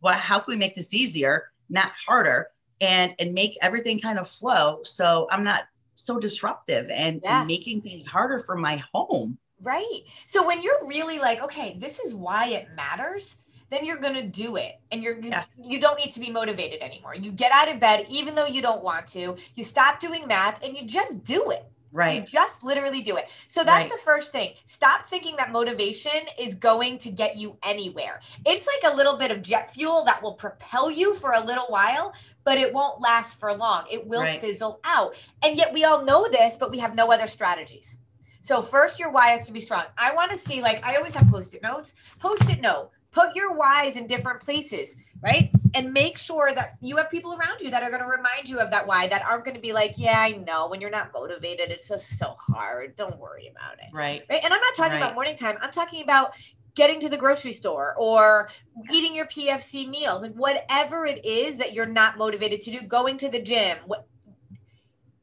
what, 0.00 0.16
how 0.16 0.38
can 0.38 0.52
we 0.52 0.56
make 0.56 0.74
this 0.74 0.92
easier, 0.92 1.50
not 1.70 1.90
harder, 2.06 2.48
and 2.80 3.14
and 3.18 3.32
make 3.32 3.56
everything 3.62 3.98
kind 3.98 4.18
of 4.18 4.28
flow 4.28 4.80
so 4.82 5.28
I'm 5.30 5.44
not 5.44 5.64
so 5.94 6.18
disruptive 6.18 6.90
and, 6.90 7.20
yeah. 7.22 7.40
and 7.40 7.48
making 7.48 7.80
things 7.80 8.06
harder 8.06 8.38
for 8.40 8.56
my 8.56 8.82
home. 8.92 9.38
Right. 9.62 10.00
So 10.26 10.44
when 10.44 10.60
you're 10.60 10.86
really 10.88 11.20
like, 11.20 11.42
okay, 11.42 11.76
this 11.78 12.00
is 12.00 12.14
why 12.14 12.48
it 12.48 12.68
matters, 12.74 13.36
then 13.72 13.86
you're 13.86 13.98
going 13.98 14.14
to 14.14 14.26
do 14.26 14.56
it 14.56 14.80
and 14.90 15.02
you're 15.02 15.18
yes. 15.18 15.50
you 15.62 15.80
don't 15.80 15.98
need 15.98 16.12
to 16.12 16.20
be 16.20 16.30
motivated 16.30 16.82
anymore 16.82 17.14
you 17.14 17.32
get 17.32 17.50
out 17.52 17.70
of 17.70 17.80
bed 17.80 18.04
even 18.10 18.34
though 18.34 18.44
you 18.44 18.60
don't 18.60 18.84
want 18.84 19.06
to 19.06 19.34
you 19.54 19.64
stop 19.64 19.98
doing 19.98 20.28
math 20.28 20.62
and 20.62 20.76
you 20.76 20.84
just 20.84 21.24
do 21.24 21.50
it 21.50 21.64
right. 21.92 22.20
you 22.20 22.26
just 22.26 22.64
literally 22.64 23.02
do 23.02 23.16
it. 23.16 23.30
So 23.46 23.64
that's 23.64 23.84
right. 23.84 23.90
the 23.90 23.98
first 23.98 24.32
thing. 24.32 24.54
Stop 24.64 25.06
thinking 25.06 25.36
that 25.36 25.52
motivation 25.52 26.12
is 26.38 26.54
going 26.54 26.98
to 26.98 27.10
get 27.10 27.36
you 27.36 27.56
anywhere. 27.62 28.20
It's 28.46 28.66
like 28.66 28.92
a 28.92 28.96
little 28.96 29.16
bit 29.16 29.30
of 29.30 29.42
jet 29.42 29.72
fuel 29.72 30.04
that 30.04 30.22
will 30.22 30.34
propel 30.34 30.90
you 30.90 31.14
for 31.14 31.32
a 31.32 31.40
little 31.44 31.66
while 31.68 32.14
but 32.44 32.58
it 32.58 32.72
won't 32.72 33.00
last 33.00 33.38
for 33.38 33.54
long. 33.54 33.84
It 33.90 34.06
will 34.06 34.22
right. 34.22 34.40
fizzle 34.40 34.80
out. 34.84 35.14
And 35.42 35.56
yet 35.56 35.72
we 35.72 35.84
all 35.84 36.04
know 36.04 36.26
this 36.28 36.56
but 36.56 36.70
we 36.70 36.78
have 36.78 36.94
no 36.94 37.10
other 37.12 37.26
strategies. 37.26 37.98
So 38.40 38.60
first 38.60 38.98
your 38.98 39.12
why 39.12 39.28
has 39.28 39.46
to 39.46 39.52
be 39.52 39.60
strong. 39.60 39.84
I 39.96 40.12
want 40.14 40.32
to 40.32 40.38
see 40.38 40.62
like 40.62 40.84
i 40.84 40.96
always 40.96 41.14
have 41.14 41.28
post-it 41.28 41.62
notes. 41.62 41.94
Post-it 42.18 42.60
note. 42.60 42.90
Put 43.12 43.36
your 43.36 43.54
whys 43.54 43.96
in 43.96 44.06
different 44.06 44.40
places, 44.40 44.96
right? 45.22 45.52
Mm-hmm. 45.74 45.84
And 45.84 45.92
make 45.92 46.18
sure 46.18 46.52
that 46.54 46.76
you 46.80 46.96
have 46.96 47.10
people 47.10 47.34
around 47.34 47.60
you 47.60 47.70
that 47.70 47.82
are 47.82 47.90
going 47.90 48.02
to 48.02 48.08
remind 48.08 48.48
you 48.48 48.58
of 48.58 48.70
that 48.70 48.86
why 48.86 49.08
that 49.08 49.24
aren't 49.24 49.44
going 49.44 49.54
to 49.54 49.60
be 49.60 49.72
like, 49.72 49.94
yeah, 49.96 50.20
I 50.20 50.32
know 50.32 50.68
when 50.68 50.80
you're 50.80 50.90
not 50.90 51.12
motivated, 51.12 51.70
it's 51.70 51.88
just 51.88 52.18
so 52.18 52.34
hard. 52.38 52.96
Don't 52.96 53.18
worry 53.18 53.48
about 53.48 53.74
it. 53.74 53.86
Right. 53.92 54.22
Right. 54.28 54.40
And 54.42 54.52
I'm 54.52 54.60
not 54.60 54.74
talking 54.74 54.92
right. 54.92 54.98
about 54.98 55.14
morning 55.14 55.36
time. 55.36 55.56
I'm 55.60 55.72
talking 55.72 56.02
about 56.02 56.34
getting 56.74 57.00
to 57.00 57.08
the 57.08 57.18
grocery 57.18 57.52
store 57.52 57.94
or 57.98 58.48
eating 58.92 59.14
your 59.14 59.26
PFC 59.26 59.88
meals, 59.88 60.22
like 60.22 60.32
whatever 60.32 61.04
it 61.04 61.24
is 61.24 61.58
that 61.58 61.74
you're 61.74 61.86
not 61.86 62.16
motivated 62.16 62.60
to 62.62 62.70
do, 62.70 62.80
going 62.80 63.18
to 63.18 63.28
the 63.28 63.40
gym, 63.40 63.76
what, 63.86 64.06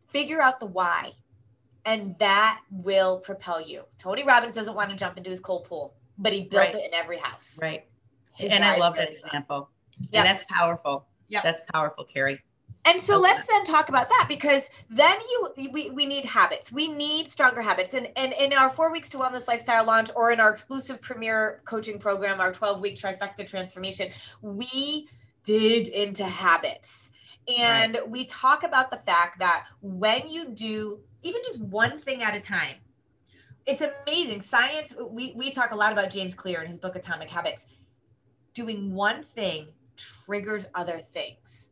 figure 0.08 0.42
out 0.42 0.60
the 0.60 0.68
why. 0.68 1.14
And 1.86 2.18
that 2.20 2.60
will 2.70 3.20
propel 3.20 3.62
you. 3.62 3.84
Tony 3.98 4.24
Robbins 4.24 4.54
doesn't 4.54 4.76
want 4.76 4.90
to 4.90 4.96
jump 4.96 5.18
into 5.18 5.30
his 5.30 5.40
cold 5.40 5.64
pool 5.64 5.96
but 6.20 6.34
he 6.34 6.42
built 6.42 6.62
right. 6.62 6.76
it 6.76 6.86
in 6.86 6.94
every 6.94 7.18
house. 7.18 7.58
Right. 7.62 7.86
His 8.36 8.52
and 8.52 8.64
I 8.64 8.78
love 8.78 8.96
that 8.98 9.08
example. 9.10 9.70
Yeah. 10.12 10.24
That's 10.24 10.44
powerful. 10.50 11.08
Yeah. 11.28 11.42
That's 11.44 11.64
powerful, 11.72 12.04
Carrie. 12.04 12.40
And 12.86 13.00
so 13.00 13.16
okay. 13.16 13.24
let's 13.24 13.48
then 13.48 13.64
talk 13.66 13.90
about 13.90 14.08
that 14.08 14.26
because 14.30 14.70
then 14.90 15.18
you 15.30 15.70
we, 15.72 15.90
we 15.90 16.06
need 16.06 16.26
habits. 16.26 16.72
We 16.72 16.88
need 16.88 17.28
stronger 17.28 17.62
habits. 17.62 17.94
And 17.94 18.08
and 18.16 18.34
in 18.40 18.54
our 18.54 18.70
four 18.70 18.92
weeks 18.92 19.10
to 19.10 19.18
wellness 19.18 19.48
lifestyle 19.48 19.86
launch 19.86 20.10
or 20.16 20.32
in 20.32 20.40
our 20.40 20.50
exclusive 20.50 21.02
premier 21.02 21.62
coaching 21.66 22.00
program, 22.00 22.40
our 22.40 22.54
12 22.54 22.80
week 22.80 22.96
trifecta 22.96 23.46
transformation, 23.46 24.10
we 24.42 25.08
dig 25.44 25.90
into 25.90 26.24
habits. 26.24 27.12
And 27.58 27.96
right. 27.96 28.10
we 28.10 28.26
talk 28.26 28.64
about 28.64 28.92
the 28.92 28.98
fact 28.98 29.40
that 29.40 29.66
when 29.82 30.28
you 30.28 30.50
do 30.50 31.00
even 31.22 31.42
just 31.44 31.62
one 31.62 32.00
thing 32.00 32.24
at 32.24 32.36
a 32.36 32.40
time, 32.40 32.76
it's 33.66 33.82
amazing. 33.82 34.42
Science, 34.42 34.96
we, 35.00 35.34
we 35.36 35.52
talk 35.52 35.72
a 35.72 35.76
lot 35.76 35.92
about 35.92 36.10
James 36.10 36.34
Clear 36.34 36.62
in 36.62 36.68
his 36.68 36.78
book 36.78 36.96
Atomic 36.96 37.30
Habits. 37.30 37.66
Doing 38.54 38.94
one 38.94 39.22
thing 39.22 39.68
triggers 40.26 40.68
other 40.76 41.00
things. 41.00 41.72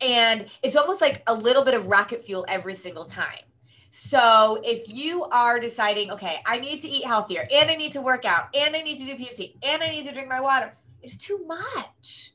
And 0.00 0.46
it's 0.62 0.76
almost 0.76 1.00
like 1.00 1.22
a 1.26 1.34
little 1.34 1.64
bit 1.64 1.74
of 1.74 1.86
rocket 1.86 2.22
fuel 2.22 2.44
every 2.48 2.74
single 2.74 3.04
time. 3.04 3.44
So 3.90 4.60
if 4.64 4.92
you 4.92 5.24
are 5.26 5.60
deciding, 5.60 6.10
okay, 6.10 6.40
I 6.46 6.58
need 6.58 6.80
to 6.80 6.88
eat 6.88 7.04
healthier 7.04 7.46
and 7.52 7.70
I 7.70 7.76
need 7.76 7.92
to 7.92 8.00
work 8.00 8.24
out 8.24 8.48
and 8.54 8.74
I 8.74 8.80
need 8.80 8.98
to 8.98 9.04
do 9.04 9.14
PFC 9.14 9.54
and 9.62 9.82
I 9.82 9.88
need 9.88 10.04
to 10.06 10.12
drink 10.12 10.28
my 10.28 10.40
water, 10.40 10.76
it's 11.00 11.16
too 11.16 11.44
much. 11.46 12.32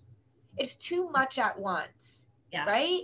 It's 0.58 0.76
too 0.76 1.10
much 1.10 1.38
at 1.38 1.60
once. 1.60 2.28
Yes. 2.52 2.66
Right? 2.66 3.02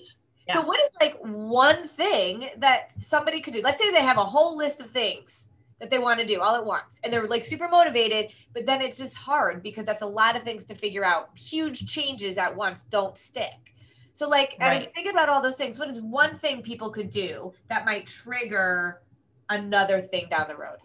Yeah. 0.48 0.54
So 0.54 0.62
what 0.62 0.80
is 0.80 0.90
like 1.02 1.18
one 1.20 1.86
thing 1.86 2.48
that 2.58 2.92
somebody 3.00 3.42
could 3.42 3.54
do? 3.54 3.62
Let's 3.62 3.80
say 3.80 3.92
they 3.92 4.02
have 4.02 4.18
a 4.18 4.24
whole 4.24 4.58
list 4.58 4.80
of 4.80 4.90
things 4.90 5.50
that 5.80 5.90
they 5.90 6.00
want 6.00 6.20
to 6.20 6.26
do 6.26 6.42
all 6.42 6.56
at 6.56 6.66
once. 6.66 7.00
And 7.04 7.12
they're 7.12 7.28
like 7.28 7.44
super 7.44 7.68
motivated 7.68 8.32
but 8.54 8.66
then 8.66 8.82
it's 8.82 8.98
just 8.98 9.16
hard 9.16 9.62
because 9.62 9.86
that's 9.86 10.02
a 10.02 10.08
lot 10.08 10.36
of 10.36 10.44
things 10.44 10.66
to 10.66 10.76
figure 10.76 11.04
out. 11.04 11.30
Huge 11.38 11.86
changes 11.86 12.38
at 12.38 12.56
once 12.56 12.84
don't 12.84 13.18
stick. 13.18 13.74
So 14.14 14.30
like 14.30 14.56
right. 14.60 14.92
think 14.96 15.10
about 15.10 15.30
all 15.30 15.42
those 15.42 15.58
things 15.58 15.78
what 15.78 15.90
is 15.90 16.02
one 16.02 16.34
thing 16.34 16.62
people 16.62 16.90
could 16.90 17.10
do 17.10 17.54
that 17.70 17.86
might 17.86 18.06
trigger 18.06 19.02
another 19.50 20.02
thing 20.02 20.28
down 20.30 20.48
the 20.48 20.56
road? 20.56 20.78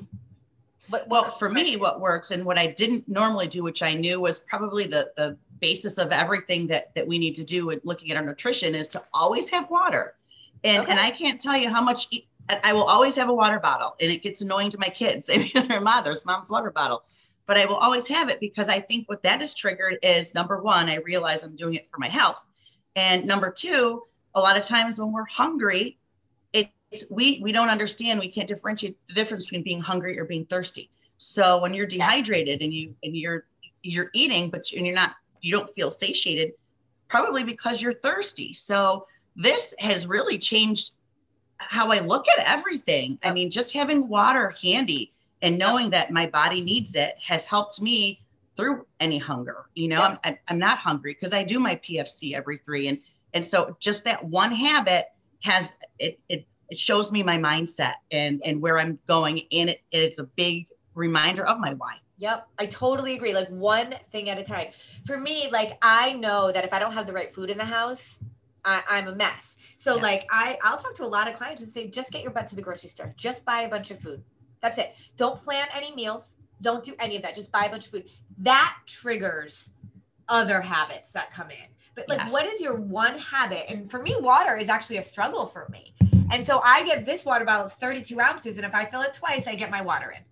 What, 0.89 1.09
what 1.09 1.11
well 1.11 1.25
for 1.25 1.49
me 1.49 1.77
what 1.77 2.01
works 2.01 2.33
and 2.33 2.45
what 2.45 2.59
i 2.59 2.67
didn't 2.67 3.09
normally 3.09 3.47
do 3.47 3.63
which 3.63 3.81
i 3.81 3.95
knew 3.95 4.21
was 4.21 4.41
probably 4.41 4.89
the 4.89 5.13
the 5.17 5.39
basis 5.61 5.99
of 5.99 6.11
everything 6.11 6.67
that 6.67 6.93
that 6.95 7.07
we 7.07 7.19
need 7.19 7.35
to 7.37 7.45
do 7.45 7.71
in 7.71 7.81
looking 7.85 8.11
at 8.11 8.17
our 8.17 8.25
nutrition 8.25 8.75
is 8.75 8.89
to 8.89 9.03
always 9.15 9.49
have 9.51 9.71
water. 9.71 10.15
And 10.65 10.83
okay. 10.83 10.91
and 10.91 11.01
i 11.01 11.11
can't 11.11 11.41
tell 11.41 11.57
you 11.57 11.69
how 11.69 11.81
much 11.81 12.09
I 12.63 12.73
will 12.73 12.85
always 12.85 13.17
have 13.17 13.29
a 13.29 13.35
water 13.35 13.61
bottle, 13.61 13.97
and 14.01 14.11
it 14.11 14.23
gets 14.23 14.41
annoying 14.41 14.71
to 14.71 14.79
my 14.79 14.89
kids. 14.89 15.29
Maybe 15.29 15.49
their 15.49 15.81
mother's 15.81 16.25
mom's 16.25 16.51
water 16.51 16.71
bottle, 16.71 17.05
but 17.47 17.59
I 17.59 17.67
will 17.67 17.77
always 17.77 18.07
have 18.09 18.29
it 18.29 18.41
because 18.41 18.69
I 18.69 18.81
think 18.81 19.09
what 19.09 19.23
that 19.23 19.43
is 19.43 19.55
triggered 19.55 19.99
is 20.03 20.35
number 20.35 20.63
one, 20.63 20.89
I 20.89 20.97
realize 20.97 21.45
I'm 21.45 21.57
doing 21.57 21.75
it 21.75 21.87
for 21.87 21.99
my 21.99 22.09
health, 22.09 22.51
and 22.97 23.25
number 23.27 23.51
two, 23.51 24.03
a 24.35 24.41
lot 24.41 24.57
of 24.57 24.63
times 24.63 25.01
when 25.01 25.13
we're 25.13 25.27
hungry, 25.27 25.99
it's 26.53 27.05
we 27.11 27.41
we 27.43 27.53
don't 27.53 27.69
understand. 27.69 28.19
We 28.21 28.29
can't 28.29 28.49
differentiate 28.49 28.97
the 29.07 29.15
difference 29.15 29.47
between 29.47 29.63
being 29.63 29.81
hungry 29.81 30.19
or 30.19 30.25
being 30.25 30.47
thirsty. 30.47 30.91
So 31.19 31.61
when 31.61 31.75
you're 31.75 31.87
dehydrated 31.87 32.63
and 32.63 32.73
you 32.73 32.95
and 33.03 33.17
you're 33.17 33.47
you're 33.83 34.11
eating, 34.15 34.51
but 34.51 34.71
and 34.73 34.85
you're 34.85 34.95
not 34.95 35.15
you 35.41 35.53
don't 35.53 35.71
feel 35.71 35.91
satiated, 35.91 36.53
probably 37.09 37.45
because 37.45 37.81
you're 37.81 37.95
thirsty. 37.95 38.53
So 38.53 39.07
this 39.37 39.75
has 39.79 40.07
really 40.07 40.39
changed 40.39 40.93
how 41.69 41.91
I 41.91 42.01
look 42.01 42.27
at 42.29 42.39
everything. 42.47 43.19
I 43.23 43.33
mean, 43.33 43.51
just 43.51 43.73
having 43.73 44.09
water 44.09 44.55
handy 44.63 45.13
and 45.43 45.59
knowing 45.59 45.91
that 45.91 46.11
my 46.11 46.27
body 46.27 46.61
needs 46.61 46.95
it 46.95 47.15
has 47.25 47.47
helped 47.47 47.81
me 47.81 48.23
through 48.57 48.87
any 48.99 49.19
hunger. 49.19 49.67
You 49.75 49.89
know, 49.89 50.01
yeah. 50.01 50.17
I'm, 50.25 50.39
I'm 50.49 50.59
not 50.59 50.79
hungry 50.79 51.13
because 51.13 51.33
I 51.33 51.43
do 51.43 51.59
my 51.59 51.77
PFC 51.77 52.35
every 52.35 52.59
three. 52.59 52.89
And, 52.89 52.99
and 53.35 53.45
so 53.45 53.77
just 53.81 54.05
that 54.05 54.25
one 54.25 54.53
habit 54.53 55.07
has, 55.43 55.77
it, 55.99 56.19
it 56.29 56.47
it 56.71 56.79
shows 56.79 57.11
me 57.13 57.23
my 57.23 57.37
mindset 57.37 57.95
and 58.13 58.41
and 58.45 58.63
where 58.63 58.79
i'm 58.79 58.99
going 59.07 59.41
and 59.53 59.71
it, 59.71 59.83
it's 59.91 60.19
a 60.19 60.25
big 60.25 60.67
reminder 60.95 61.45
of 61.45 61.59
my 61.59 61.75
why 61.75 61.97
Yep, 62.21 62.49
I 62.59 62.67
totally 62.67 63.15
agree. 63.15 63.33
Like 63.33 63.49
one 63.49 63.95
thing 64.11 64.29
at 64.29 64.39
a 64.39 64.43
time. 64.43 64.69
For 65.07 65.17
me, 65.17 65.49
like 65.51 65.79
I 65.81 66.13
know 66.13 66.53
that 66.53 66.65
if 66.67 66.75
I 66.75 66.79
don't 66.79 66.93
have 66.93 67.07
the 67.07 67.15
right 67.15 67.31
food 67.31 67.49
in 67.49 67.57
the 67.57 67.65
house, 67.65 68.23
I, 68.65 68.83
am 68.89 69.09
a 69.09 69.15
mess. 69.15 69.59
So 69.77 69.95
yes. 69.95 70.03
like 70.03 70.27
I, 70.31 70.59
I'll 70.63 70.77
talk 70.77 70.95
to 70.95 71.05
a 71.05 71.07
lot 71.07 71.29
of 71.29 71.35
clients 71.35 71.63
and 71.63 71.71
say, 71.71 71.89
just 71.89 72.13
get 72.13 72.23
your 72.23 72.33
butt 72.33 72.47
to 72.49 72.57
the 72.57 72.63
grocery 72.63 72.91
store. 72.91 73.13
Just 73.17 73.45
buy 73.45 73.63
a 73.63 73.69
bunch 73.69 73.91
of 73.91 73.99
food. 73.99 74.23
That's 74.61 74.79
it. 74.79 74.95
Don't 75.17 75.39
plan 75.39 75.67
any 75.75 75.95
meals. 75.95 76.37
Don't 76.61 76.85
do 76.85 76.95
any 76.99 77.17
of 77.17 77.23
that. 77.23 77.35
Just 77.35 77.51
buy 77.51 77.65
a 77.65 77.71
bunch 77.71 77.87
of 77.87 77.93
food. 77.93 78.05
That 78.39 78.77
triggers 78.87 79.71
other 80.29 80.61
habits 80.61 81.13
that 81.13 81.31
come 81.31 81.51
in. 81.51 81.57
But 81.95 82.09
like, 82.09 82.19
yes. 82.19 82.33
what 82.33 82.47
is 82.47 82.61
your 82.61 82.77
one 82.77 83.19
habit? 83.19 83.71
And 83.71 83.91
for 83.91 84.01
me, 84.01 84.15
water 84.19 84.57
is 84.57 84.69
actually 84.69 84.99
a 84.99 85.03
struggle 85.03 85.47
for 85.47 85.69
me. 85.71 85.95
And 86.31 86.45
so 86.45 86.61
I 86.65 86.85
get 86.85 87.05
this 87.05 87.25
water 87.25 87.45
bottle, 87.45 87.67
it's 87.67 87.75
32 87.75 88.21
ounces. 88.21 88.57
And 88.57 88.65
if 88.65 88.75
I 88.75 88.85
fill 88.85 89.03
it 89.03 89.13
twice, 89.13 89.47
I 89.47 89.55
get 89.55 89.71
my 89.71 89.83
water 89.83 90.11
in. 90.11 90.23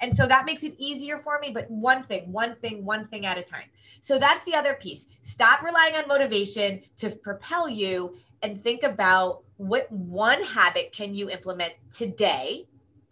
And 0.00 0.14
so 0.14 0.26
that 0.26 0.46
makes 0.46 0.62
it 0.62 0.74
easier 0.78 1.18
for 1.18 1.38
me, 1.40 1.50
but 1.50 1.70
one 1.70 2.02
thing, 2.02 2.32
one 2.32 2.54
thing, 2.54 2.84
one 2.84 3.04
thing 3.04 3.26
at 3.26 3.36
a 3.36 3.42
time. 3.42 3.64
So 4.00 4.18
that's 4.18 4.44
the 4.44 4.54
other 4.54 4.74
piece. 4.74 5.08
Stop 5.22 5.62
relying 5.62 5.96
on 5.96 6.06
motivation 6.06 6.82
to 6.98 7.10
propel 7.10 7.68
you 7.68 8.14
and 8.42 8.58
think 8.58 8.82
about 8.82 9.42
what 9.56 9.90
one 9.90 10.42
habit 10.42 10.92
can 10.92 11.14
you 11.14 11.28
implement 11.28 11.72
today 11.90 12.66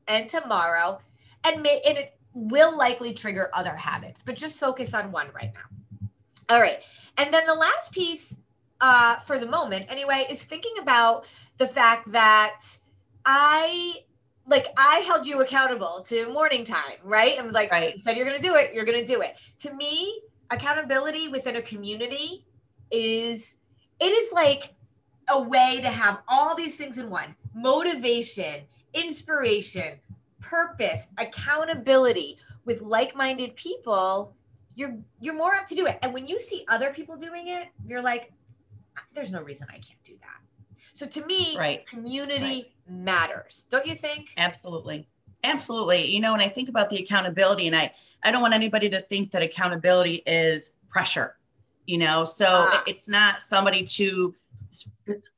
and 0.06 0.28
tomorrow 0.28 1.00
and, 1.44 1.62
may, 1.62 1.80
and 1.86 1.98
it 1.98 2.16
will 2.34 2.76
likely 2.76 3.12
trigger 3.12 3.50
other 3.52 3.74
habits, 3.74 4.22
but 4.22 4.36
just 4.36 4.60
focus 4.60 4.94
on 4.94 5.10
one 5.10 5.28
right 5.34 5.52
now. 5.54 6.08
All 6.48 6.60
right. 6.60 6.82
And 7.18 7.32
then 7.32 7.46
the 7.46 7.54
last 7.54 7.92
piece 7.92 8.36
uh, 8.80 9.16
for 9.16 9.38
the 9.38 9.46
moment, 9.46 9.86
anyway, 9.88 10.26
is 10.30 10.44
thinking 10.44 10.74
about 10.80 11.26
the 11.56 11.66
fact 11.66 12.12
that 12.12 12.60
I 13.24 14.04
like 14.46 14.68
I 14.78 14.98
held 14.98 15.26
you 15.26 15.40
accountable 15.40 16.02
to 16.06 16.32
morning 16.32 16.64
time, 16.64 16.98
right? 17.02 17.38
And 17.38 17.52
like 17.52 17.70
right. 17.70 17.94
you 17.94 17.98
said 17.98 18.16
you're 18.16 18.26
gonna 18.26 18.38
do 18.38 18.54
it, 18.54 18.72
you're 18.72 18.84
gonna 18.84 19.04
do 19.04 19.20
it. 19.20 19.36
To 19.60 19.74
me, 19.74 20.20
accountability 20.50 21.28
within 21.28 21.56
a 21.56 21.62
community 21.62 22.44
is 22.90 23.56
it 24.00 24.06
is 24.12 24.32
like 24.32 24.74
a 25.28 25.40
way 25.40 25.80
to 25.82 25.88
have 25.88 26.18
all 26.28 26.54
these 26.54 26.76
things 26.76 26.98
in 26.98 27.10
one 27.10 27.34
motivation, 27.54 28.62
inspiration, 28.94 29.98
purpose, 30.40 31.08
accountability 31.18 32.38
with 32.64 32.82
like-minded 32.82 33.56
people. 33.56 34.34
You're 34.76 34.98
you're 35.20 35.34
more 35.34 35.54
up 35.54 35.66
to 35.66 35.74
do 35.74 35.86
it. 35.86 35.98
And 36.02 36.12
when 36.12 36.26
you 36.26 36.38
see 36.38 36.64
other 36.68 36.92
people 36.92 37.16
doing 37.16 37.48
it, 37.48 37.68
you're 37.86 38.02
like, 38.02 38.32
there's 39.14 39.32
no 39.32 39.42
reason 39.42 39.66
I 39.70 39.78
can't 39.78 40.02
do 40.04 40.14
that. 40.20 40.45
So 40.96 41.06
to 41.06 41.26
me, 41.26 41.56
right. 41.58 41.84
community 41.84 42.42
right. 42.42 42.72
matters. 42.88 43.66
Don't 43.68 43.86
you 43.86 43.94
think? 43.94 44.30
Absolutely. 44.38 45.06
Absolutely. 45.44 46.06
You 46.06 46.20
know, 46.20 46.32
when 46.32 46.40
I 46.40 46.48
think 46.48 46.70
about 46.70 46.88
the 46.88 46.96
accountability, 46.96 47.66
and 47.66 47.76
I, 47.76 47.92
I 48.24 48.30
don't 48.30 48.40
want 48.40 48.54
anybody 48.54 48.88
to 48.88 49.00
think 49.02 49.30
that 49.32 49.42
accountability 49.42 50.22
is 50.26 50.72
pressure, 50.88 51.36
you 51.86 51.98
know, 51.98 52.24
so 52.24 52.46
ah. 52.48 52.82
it's 52.86 53.08
not 53.08 53.42
somebody 53.42 53.84
to 53.84 54.34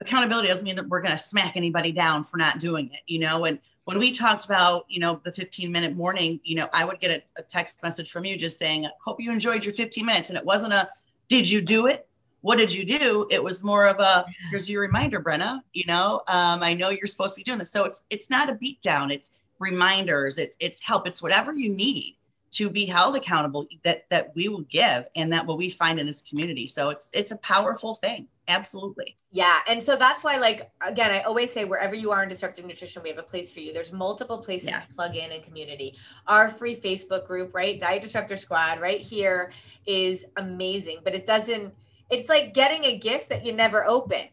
accountability 0.00 0.47
doesn't 0.47 0.65
mean 0.65 0.77
that 0.77 0.88
we're 0.88 1.03
going 1.03 1.12
to 1.12 1.19
smack 1.19 1.57
anybody 1.57 1.91
down 1.91 2.23
for 2.23 2.37
not 2.37 2.61
doing 2.61 2.91
it, 2.93 3.00
you 3.09 3.19
know, 3.19 3.45
and 3.45 3.59
when 3.88 3.99
we 3.99 4.11
talked 4.12 4.45
about, 4.45 4.85
you 4.88 5.00
know, 5.00 5.21
the 5.25 5.33
15 5.33 5.73
minute 5.73 5.97
morning, 5.97 6.38
you 6.45 6.55
know, 6.55 6.69
I 6.73 6.85
would 6.85 7.00
get 7.00 7.11
a, 7.11 7.41
a 7.41 7.43
text 7.43 7.83
message 7.83 8.11
from 8.11 8.25
you 8.27 8.37
just 8.37 8.59
saying, 8.59 8.87
hope 9.03 9.19
you 9.19 9.33
enjoyed 9.33 9.65
your 9.65 9.73
15 9.73 10.05
minutes. 10.05 10.29
And 10.29 10.38
it 10.38 10.45
wasn't 10.45 10.75
a, 10.75 10.91
did 11.29 11.49
you 11.49 11.62
do 11.62 11.87
it? 11.87 12.08
What 12.40 12.57
did 12.57 12.73
you 12.73 12.85
do? 12.85 13.26
It 13.30 13.42
was 13.42 13.64
more 13.64 13.87
of 13.87 13.99
a 14.00 14.25
here's 14.50 14.68
your 14.68 14.83
reminder, 14.83 15.21
Brenna. 15.21 15.61
You 15.73 15.85
know, 15.87 16.23
um, 16.28 16.62
I 16.62 16.75
know 16.75 16.90
you're 16.90 17.07
supposed 17.07 17.35
to 17.35 17.40
be 17.40 17.45
doing 17.45 17.59
this. 17.59 17.71
So 17.71 17.85
it's 17.85 18.02
it's 18.11 18.30
not 18.30 18.49
a 18.49 18.54
beat 18.54 18.80
down. 18.80 19.11
It's 19.11 19.33
reminders. 19.59 20.38
It's 20.38 20.57
it's 20.61 20.80
help. 20.80 21.07
It's 21.07 21.23
whatever 21.23 21.52
you 21.52 21.71
need 21.71 22.16
to 22.50 22.71
be 22.71 22.87
held 22.87 23.16
accountable 23.16 23.66
that 23.83 24.09
that 24.11 24.35
we 24.35 24.49
will 24.49 24.62
give 24.62 25.07
and 25.16 25.33
that 25.33 25.47
what 25.47 25.59
we 25.59 25.68
find 25.68 25.99
in 25.99 26.07
this 26.07 26.21
community. 26.21 26.66
So 26.66 26.90
it's 26.90 27.11
it's 27.12 27.33
a 27.33 27.37
powerful 27.37 27.94
thing. 27.94 28.29
Absolutely. 28.48 29.14
Yeah. 29.31 29.59
And 29.68 29.83
so 29.83 29.94
that's 29.94 30.24
why, 30.24 30.38
like, 30.38 30.70
again, 30.81 31.11
I 31.11 31.20
always 31.20 31.53
say 31.53 31.66
wherever 31.66 31.94
you 31.94 32.12
are 32.12 32.22
in 32.22 32.31
disruptive 32.31 32.64
nutrition, 32.64 33.03
we 33.03 33.11
have 33.11 33.18
a 33.18 33.22
place 33.22 33.53
for 33.53 33.61
you. 33.61 33.74
There's 33.74 33.92
multiple 33.92 34.38
places 34.38 34.70
yes. 34.70 34.88
to 34.88 34.94
plug 34.94 35.16
in 35.16 35.33
and 35.33 35.42
community. 35.42 35.94
Our 36.27 36.48
free 36.48 36.74
Facebook 36.74 37.27
group, 37.27 37.55
right? 37.55 37.79
Diet 37.79 38.01
Disruptor 38.01 38.37
Squad, 38.37 38.81
right 38.81 39.01
here 39.01 39.53
is 39.87 40.24
amazing, 40.38 41.01
but 41.05 41.14
it 41.14 41.27
doesn't 41.27 41.74
it's 42.11 42.29
like 42.29 42.55
getting 42.55 42.85
a 42.85 42.97
gift 42.97 43.29
that 43.29 43.44
you 43.44 43.53
never 43.53 43.87
open. 43.87 44.29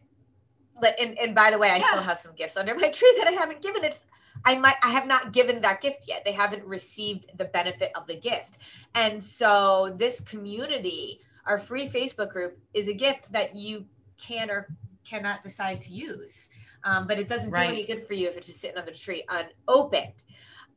But 0.80 1.00
and, 1.00 1.18
and 1.18 1.34
by 1.34 1.50
the 1.50 1.58
way, 1.58 1.70
I 1.70 1.76
yes. 1.76 1.88
still 1.88 2.02
have 2.02 2.18
some 2.18 2.34
gifts 2.34 2.56
under 2.56 2.74
my 2.74 2.88
tree 2.92 3.14
that 3.18 3.28
I 3.28 3.32
haven't 3.32 3.62
given. 3.62 3.84
It's 3.84 4.04
I 4.44 4.56
might 4.56 4.76
I 4.82 4.90
have 4.90 5.06
not 5.06 5.32
given 5.32 5.60
that 5.62 5.80
gift 5.80 6.04
yet. 6.08 6.24
They 6.24 6.32
haven't 6.32 6.64
received 6.64 7.36
the 7.38 7.46
benefit 7.46 7.92
of 7.94 8.06
the 8.06 8.16
gift. 8.16 8.58
And 8.94 9.22
so 9.22 9.94
this 9.96 10.20
community, 10.20 11.20
our 11.46 11.58
free 11.58 11.88
Facebook 11.88 12.30
group, 12.30 12.58
is 12.74 12.88
a 12.88 12.94
gift 12.94 13.32
that 13.32 13.56
you 13.56 13.86
can 14.18 14.50
or 14.50 14.68
cannot 15.04 15.42
decide 15.42 15.80
to 15.82 15.92
use. 15.92 16.50
Um, 16.84 17.06
but 17.06 17.18
it 17.18 17.26
doesn't 17.26 17.52
do 17.52 17.60
any 17.60 17.84
good 17.84 18.00
for 18.00 18.14
you 18.14 18.28
if 18.28 18.36
it's 18.36 18.46
just 18.46 18.60
sitting 18.60 18.78
on 18.78 18.86
the 18.86 18.92
tree 18.92 19.24
unopened. 19.28 20.12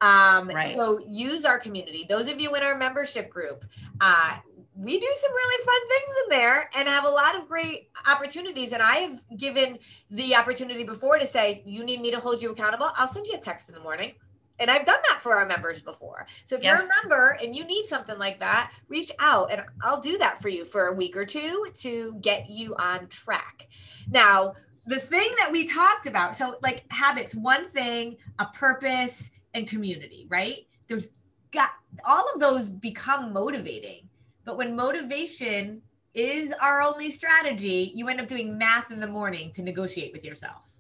Um, 0.02 0.48
right. 0.48 0.76
So 0.76 1.02
use 1.08 1.44
our 1.44 1.60
community. 1.60 2.06
Those 2.08 2.30
of 2.30 2.40
you 2.40 2.56
in 2.56 2.64
our 2.64 2.78
membership 2.78 3.30
group, 3.30 3.66
uh, 4.00 4.38
we 4.80 4.98
do 4.98 5.08
some 5.16 5.32
really 5.32 5.66
fun 5.66 5.88
things 5.88 6.16
in 6.24 6.30
there 6.30 6.70
and 6.76 6.88
have 6.88 7.04
a 7.04 7.10
lot 7.10 7.36
of 7.36 7.48
great 7.48 7.90
opportunities. 8.10 8.72
And 8.72 8.82
I 8.82 8.96
have 8.96 9.22
given 9.36 9.78
the 10.10 10.36
opportunity 10.36 10.86
before 10.86 11.18
to 11.18 11.28
say, 11.28 11.62
you 11.66 11.84
need 11.84 12.00
me 12.00 12.12
to 12.12 12.20
hold 12.20 12.42
you 12.42 12.52
accountable. 12.52 12.88
I'll 12.96 13.08
send 13.08 13.28
you 13.28 13.34
a 13.34 13.40
text 13.40 13.68
in 13.68 13.76
the 13.76 13.82
morning. 13.82 14.14
And 14.58 14.72
I've 14.72 14.86
done 14.86 15.00
that 15.10 15.20
for 15.20 15.36
our 15.36 15.46
members 15.46 15.82
before. 15.82 16.28
So 16.46 16.56
if 16.56 16.64
yes. 16.64 16.80
you're 16.80 16.86
a 16.86 17.02
member 17.02 17.38
and 17.42 17.54
you 17.54 17.66
need 17.66 17.86
something 17.86 18.18
like 18.18 18.40
that, 18.40 18.72
reach 18.88 19.12
out 19.20 19.52
and 19.52 19.64
I'll 19.82 20.02
do 20.02 20.18
that 20.18 20.42
for 20.42 20.48
you 20.48 20.64
for 20.64 20.88
a 20.88 20.94
week 20.94 21.18
or 21.18 21.26
two 21.26 21.66
to 21.76 22.18
get 22.22 22.50
you 22.50 22.74
on 22.76 23.08
track. 23.08 23.68
Now, 24.10 24.54
the 24.86 25.00
thing 25.00 25.30
that 25.40 25.52
we 25.52 25.66
talked 25.66 26.08
about, 26.08 26.36
so 26.36 26.58
like 26.62 26.90
habits, 26.92 27.36
one 27.36 27.68
thing, 27.68 28.18
a 28.40 28.46
purpose, 28.46 29.32
and 29.54 29.68
community, 29.68 30.26
right? 30.30 30.68
There's 30.88 31.10
got 31.52 31.72
all 32.06 32.26
of 32.34 32.40
those 32.40 32.70
become 32.70 33.34
motivating 33.34 34.09
but 34.50 34.58
when 34.58 34.76
motivation 34.76 35.80
is 36.16 36.52
our 36.60 36.82
only 36.82 37.12
strategy, 37.12 37.92
you 37.94 38.08
end 38.08 38.20
up 38.20 38.28
doing 38.28 38.58
math 38.58 38.90
in 38.90 39.00
the 39.00 39.06
morning 39.06 39.52
to 39.52 39.62
negotiate 39.62 40.12
with 40.12 40.26
yourself. 40.26 40.72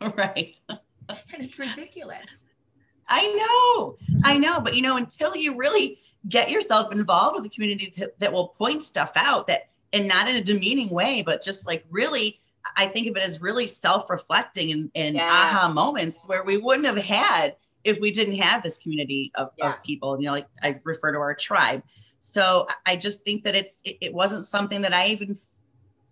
Right. 0.16 0.58
and 0.68 0.80
it's 1.38 1.58
ridiculous. 1.58 2.42
I 3.06 3.26
know. 3.28 3.96
I 4.24 4.38
know. 4.38 4.60
But, 4.60 4.74
you 4.74 4.80
know, 4.80 4.96
until 4.96 5.36
you 5.36 5.56
really 5.56 5.98
get 6.28 6.50
yourself 6.50 6.90
involved 6.90 7.34
with 7.34 7.44
the 7.44 7.50
community 7.50 7.90
to, 7.92 8.10
that 8.18 8.32
will 8.32 8.48
point 8.48 8.82
stuff 8.82 9.12
out 9.16 9.46
that, 9.48 9.68
and 9.92 10.08
not 10.08 10.26
in 10.26 10.36
a 10.36 10.42
demeaning 10.42 10.88
way, 10.88 11.22
but 11.22 11.42
just 11.42 11.66
like 11.66 11.84
really, 11.90 12.40
I 12.76 12.86
think 12.86 13.08
of 13.08 13.16
it 13.16 13.22
as 13.22 13.42
really 13.42 13.66
self 13.66 14.08
reflecting 14.08 14.72
and, 14.72 14.90
and 14.94 15.16
yeah. 15.16 15.28
aha 15.28 15.68
moments 15.68 16.22
where 16.26 16.44
we 16.44 16.56
wouldn't 16.56 16.86
have 16.86 16.96
had 16.96 17.56
if 17.86 18.00
we 18.00 18.10
didn't 18.10 18.36
have 18.36 18.62
this 18.62 18.78
community 18.78 19.30
of, 19.36 19.50
yeah. 19.56 19.68
of 19.68 19.82
people. 19.82 20.18
You 20.20 20.26
know, 20.26 20.32
like 20.32 20.48
I 20.62 20.78
refer 20.84 21.12
to 21.12 21.18
our 21.18 21.34
tribe. 21.34 21.82
So 22.18 22.66
I 22.84 22.96
just 22.96 23.22
think 23.22 23.44
that 23.44 23.54
it's 23.54 23.80
it, 23.84 23.96
it 24.00 24.14
wasn't 24.14 24.44
something 24.44 24.82
that 24.82 24.92
I 24.92 25.06
even 25.06 25.34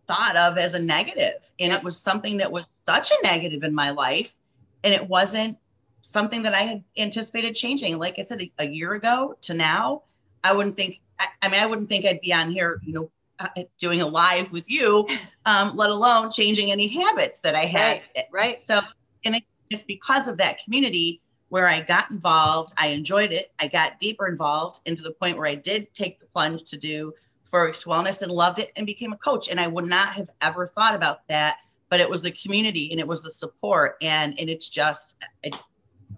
thought 0.07 0.37
of 0.37 0.57
as 0.57 0.75
a 0.75 0.79
negative, 0.79 1.51
and 1.59 1.71
yep. 1.71 1.81
it 1.81 1.85
was 1.85 1.99
something 1.99 2.37
that 2.39 2.51
was 2.51 2.81
such 2.87 3.11
a 3.11 3.17
negative 3.25 3.65
in 3.65 3.75
my 3.75 3.91
life, 3.91 4.37
and 4.85 4.95
it 4.95 5.09
wasn't 5.09 5.59
something 6.03 6.43
that 6.43 6.55
I 6.55 6.63
had 6.63 6.85
anticipated 6.97 7.55
changing. 7.55 7.99
Like 7.99 8.19
I 8.19 8.23
said, 8.23 8.41
a, 8.41 8.53
a 8.59 8.67
year 8.67 8.95
ago 8.95 9.37
to 9.43 9.55
now, 9.55 10.03
I 10.45 10.53
wouldn't 10.53 10.77
think. 10.77 11.01
I, 11.19 11.29
I, 11.43 11.49
mean, 11.49 11.61
I 11.61 11.67
wouldn't 11.67 11.89
think 11.89 12.07
I'd 12.07 12.21
be 12.21 12.33
on 12.33 12.51
here, 12.51 12.81
you 12.85 12.93
know, 12.93 13.11
uh, 13.39 13.63
doing 13.79 14.03
a 14.03 14.07
live 14.07 14.53
with 14.53 14.71
you, 14.71 15.09
um, 15.47 15.75
let 15.75 15.91
alone 15.91 16.31
changing 16.31 16.71
any 16.71 16.87
habits 16.87 17.41
that 17.41 17.55
I 17.55 17.65
had. 17.65 18.03
Right. 18.17 18.25
right. 18.33 18.59
So, 18.59 18.81
and 19.25 19.37
it, 19.37 19.45
just 19.71 19.87
because 19.87 20.29
of 20.29 20.37
that 20.39 20.59
community, 20.63 21.21
where 21.49 21.69
I 21.69 21.81
got 21.81 22.11
involved. 22.11 22.73
I 22.77 22.89
enjoyed 22.89 23.33
it. 23.33 23.53
I 23.59 23.69
got 23.69 23.99
deeper 23.99 24.27
involved 24.27 24.81
into 24.87 25.03
the 25.03 25.13
point 25.13 25.39
where 25.39 25.47
I 25.47 25.55
did 25.55 25.93
take 25.95 26.19
the 26.19 26.27
plunge 26.27 26.65
to 26.71 26.77
do 26.77 27.13
Forest 27.45 27.85
Wellness 27.85 28.23
and 28.23 28.33
loved 28.33 28.59
it 28.59 28.73
and 28.77 28.87
became 28.87 29.13
a 29.13 29.17
coach. 29.17 29.49
And 29.49 29.61
I 29.61 29.67
would 29.67 29.85
not 29.85 30.09
have 30.09 30.31
ever 30.41 30.67
thought 30.67 30.95
about 30.95 31.27
that, 31.29 31.59
but 31.91 32.01
it 32.01 32.09
was 32.09 32.23
the 32.23 32.33
community 32.33 32.91
and 32.91 32.99
it 32.99 33.07
was 33.07 33.23
the 33.23 33.31
support. 33.31 33.97
And, 34.03 34.39
and 34.41 34.51
it's 34.51 34.69
just, 34.69 35.23
it, 35.43 35.55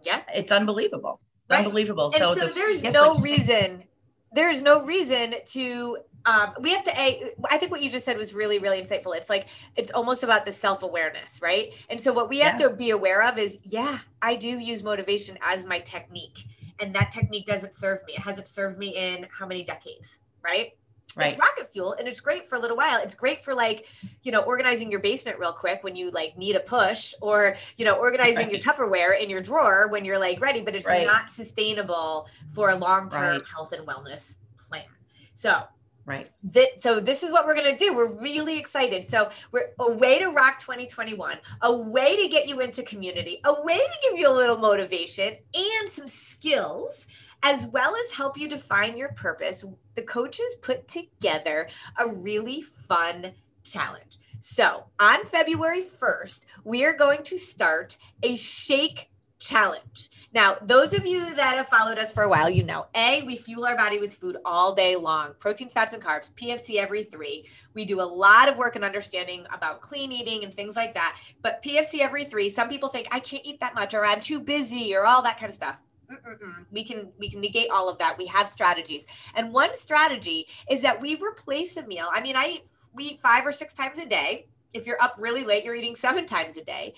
yeah, 0.05 0.23
it's 0.35 0.53
unbelievable. 0.53 1.21
It's 1.43 1.51
right. 1.51 1.65
unbelievable. 1.65 2.07
And 2.07 2.15
so, 2.15 2.35
so 2.35 2.47
the, 2.47 2.55
there's 2.55 2.83
no 2.83 3.19
reason, 3.19 3.85
there's 4.33 4.63
no 4.63 4.85
reason 4.85 5.35
to 5.49 5.99
um, 6.27 6.53
we 6.61 6.71
have 6.71 6.83
to 6.83 6.91
a 7.01 7.33
i 7.51 7.57
think 7.57 7.71
what 7.71 7.83
you 7.83 7.91
just 7.91 8.05
said 8.05 8.17
was 8.17 8.35
really 8.35 8.59
really 8.59 8.81
insightful 8.81 9.17
it's 9.17 9.31
like 9.31 9.49
it's 9.77 9.91
almost 9.93 10.23
about 10.23 10.45
the 10.45 10.53
self-awareness 10.53 11.41
right 11.43 11.75
and 11.89 12.01
so 12.01 12.13
what 12.13 12.29
we 12.29 12.39
have 12.39 12.59
to 12.59 12.75
be 12.77 12.91
aware 12.91 13.23
of 13.23 13.39
is 13.39 13.59
yeah 13.65 13.99
i 14.23 14.37
do 14.37 14.59
use 14.59 14.83
motivation 14.83 15.39
as 15.43 15.65
my 15.65 15.79
technique 15.79 16.45
and 16.81 16.95
that 16.95 17.11
technique 17.11 17.47
doesn't 17.47 17.75
serve 17.75 18.01
me 18.07 18.15
it 18.15 18.21
hasn't 18.21 18.49
served 18.49 18.79
me 18.79 18.95
in 18.97 19.27
how 19.31 19.47
many 19.47 19.65
decades 19.65 20.21
right 20.43 20.73
right. 21.17 21.31
it's 21.31 21.39
rocket 21.39 21.71
fuel 21.73 21.95
and 21.99 22.07
it's 22.07 22.21
great 22.21 22.47
for 22.47 22.57
a 22.57 22.59
little 22.59 22.77
while. 22.77 23.01
It's 23.03 23.15
great 23.15 23.41
for 23.41 23.55
like, 23.55 23.89
you 24.23 24.31
know, 24.31 24.41
organizing 24.41 24.91
your 24.91 25.01
basement 25.01 25.39
real 25.39 25.53
quick 25.53 25.83
when 25.83 25.97
you 25.97 26.11
like 26.11 26.37
need 26.37 26.57
a 26.57 26.61
push 26.61 27.15
or, 27.21 27.57
you 27.77 27.85
know, 27.85 27.95
organizing 27.95 28.49
right. 28.49 28.53
your 28.53 28.61
Tupperware 28.61 29.21
in 29.21 29.31
your 29.31 29.41
drawer 29.41 29.89
when 29.89 30.05
you're 30.05 30.19
like 30.19 30.41
ready, 30.41 30.61
but 30.61 30.77
it's 30.77 30.87
right. 30.87 31.07
not 31.07 31.31
sustainable 31.31 32.29
for 32.49 32.71
a 32.71 32.77
long-term 32.77 33.43
health 33.45 33.73
and 33.73 33.87
wellness 33.87 34.37
plan. 34.69 34.85
So 35.33 35.63
Right. 36.07 36.31
That, 36.53 36.81
so 36.81 37.01
this 37.01 37.25
is 37.25 37.33
what 37.33 37.47
we're 37.47 37.57
going 37.57 37.77
to 37.77 37.77
do. 37.77 37.93
We're 37.93 38.21
really 38.21 38.57
excited. 38.57 39.05
So 39.05 39.29
we're 39.51 39.71
a 39.81 39.91
way 39.91 40.21
to 40.21 40.29
rock 40.29 40.61
2021, 40.61 41.39
a 41.63 41.77
way 41.77 42.17
to 42.23 42.29
get 42.29 42.49
you 42.49 42.61
into 42.61 42.85
community, 42.85 43.41
a 43.45 43.63
way 43.63 43.77
to 43.77 43.99
give 44.09 44.17
you 44.17 44.31
a 44.31 44.33
little 44.33 44.57
motivation 44.57 45.35
and 45.53 45.89
some 45.89 46.07
skills 46.07 47.09
as 47.43 47.67
well 47.67 47.95
as 47.97 48.13
help 48.13 48.39
you 48.39 48.49
define 48.49 48.97
your 48.97 49.09
purpose. 49.11 49.65
The 49.97 50.03
coaches 50.03 50.57
put 50.63 50.87
together 50.87 51.69
a 51.99 52.09
really 52.09 52.63
fun 52.63 53.33
challenge. 53.65 54.19
So 54.39 54.85
on 55.01 55.25
February 55.25 55.83
1st, 55.83 56.45
we 56.63 56.85
are 56.85 56.93
going 56.93 57.25
to 57.25 57.37
start 57.37 57.97
a 58.23 58.37
shake 58.37 59.11
challenge. 59.39 60.11
Now, 60.33 60.57
those 60.63 60.93
of 60.93 61.07
you 61.07 61.35
that 61.35 61.57
have 61.57 61.69
followed 61.69 61.99
us 61.99 62.13
for 62.13 62.23
a 62.23 62.29
while, 62.29 62.51
you 62.51 62.63
know, 62.63 62.87
A, 62.95 63.23
we 63.23 63.37
fuel 63.37 63.65
our 63.65 63.77
body 63.77 63.99
with 63.99 64.13
food 64.13 64.37
all 64.45 64.75
day 64.75 64.97
long 64.97 65.35
proteins, 65.39 65.73
fats, 65.73 65.95
and 65.95 66.03
carbs, 66.03 66.31
PFC 66.33 66.77
every 66.77 67.05
three. 67.05 67.47
We 67.75 67.85
do 67.85 68.01
a 68.01 68.03
lot 68.03 68.49
of 68.49 68.59
work 68.59 68.77
and 68.77 68.85
understanding 68.85 69.47
about 69.53 69.81
clean 69.81 70.13
eating 70.13 70.45
and 70.45 70.53
things 70.53 70.77
like 70.77 70.95
that. 70.95 71.19
But 71.43 71.63
PFC 71.63 72.01
every 72.01 72.25
three, 72.25 72.51
some 72.51 72.69
people 72.69 72.89
think 72.89 73.09
I 73.13 73.21
can't 73.21 73.47
eat 73.47 73.61
that 73.61 73.75
much 73.75 73.95
or 73.95 74.05
I'm 74.05 74.21
too 74.21 74.41
busy 74.41 74.95
or 74.95 75.07
all 75.07 75.23
that 75.23 75.39
kind 75.39 75.49
of 75.49 75.55
stuff. 75.55 75.81
Mm-mm-mm. 76.11 76.67
We 76.71 76.85
can 76.85 77.13
we 77.19 77.29
can 77.29 77.41
negate 77.41 77.71
all 77.71 77.89
of 77.89 77.99
that. 77.99 78.17
We 78.17 78.27
have 78.27 78.49
strategies, 78.49 79.07
and 79.35 79.53
one 79.53 79.75
strategy 79.75 80.47
is 80.71 80.83
that 80.83 81.01
we 81.01 81.17
replace 81.17 81.77
a 81.77 81.87
meal. 81.87 82.09
I 82.13 82.21
mean, 82.21 82.37
I 82.37 82.47
eat, 82.47 82.63
we 82.95 83.05
eat 83.05 83.21
five 83.21 83.45
or 83.45 83.53
six 83.53 83.75
times 83.75 83.99
a 83.99 84.07
day. 84.07 84.47
If 84.73 84.87
you're 84.87 85.03
up 85.03 85.17
really 85.19 85.45
late, 85.45 85.65
you're 85.65 85.75
eating 85.75 85.97
seven 85.97 86.27
times 86.27 86.57
a 86.59 86.65
day. 86.65 86.95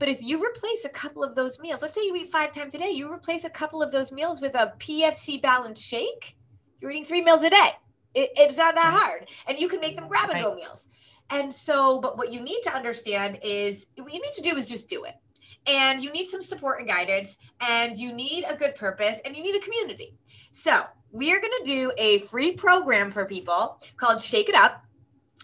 But 0.00 0.08
if 0.08 0.22
you 0.22 0.42
replace 0.42 0.86
a 0.86 0.88
couple 0.88 1.22
of 1.22 1.34
those 1.34 1.60
meals, 1.60 1.82
let's 1.82 1.94
say 1.94 2.00
you 2.06 2.16
eat 2.16 2.28
five 2.28 2.52
times 2.52 2.74
a 2.74 2.78
day, 2.78 2.90
you 2.90 3.12
replace 3.12 3.44
a 3.44 3.50
couple 3.50 3.82
of 3.82 3.92
those 3.92 4.10
meals 4.10 4.40
with 4.40 4.54
a 4.54 4.72
PFC 4.78 5.40
balanced 5.40 5.84
shake, 5.84 6.36
you're 6.80 6.90
eating 6.90 7.04
three 7.04 7.22
meals 7.22 7.44
a 7.44 7.50
day. 7.50 7.72
It, 8.14 8.30
it's 8.34 8.56
not 8.56 8.74
that 8.74 8.98
hard. 8.98 9.28
And 9.46 9.58
you 9.58 9.68
can 9.68 9.78
make 9.78 9.96
them 9.96 10.08
grab 10.08 10.30
and 10.30 10.42
go 10.42 10.54
meals. 10.54 10.88
And 11.28 11.52
so, 11.52 12.00
but 12.00 12.16
what 12.16 12.32
you 12.32 12.40
need 12.40 12.62
to 12.62 12.74
understand 12.74 13.40
is 13.42 13.88
what 13.96 14.12
you 14.12 14.20
need 14.20 14.32
to 14.32 14.42
do 14.42 14.56
is 14.56 14.70
just 14.70 14.88
do 14.88 15.04
it. 15.04 15.14
And 15.66 16.02
you 16.02 16.10
need 16.10 16.24
some 16.24 16.40
support 16.40 16.80
and 16.80 16.88
guidance, 16.88 17.36
and 17.60 17.94
you 17.94 18.14
need 18.14 18.44
a 18.48 18.56
good 18.56 18.74
purpose, 18.74 19.20
and 19.26 19.36
you 19.36 19.42
need 19.42 19.54
a 19.54 19.60
community. 19.60 20.14
So, 20.50 20.82
we 21.12 21.30
are 21.32 21.40
going 21.40 21.52
to 21.62 21.64
do 21.64 21.92
a 21.98 22.20
free 22.20 22.52
program 22.52 23.10
for 23.10 23.26
people 23.26 23.78
called 23.98 24.22
Shake 24.22 24.48
It 24.48 24.54
Up. 24.54 24.82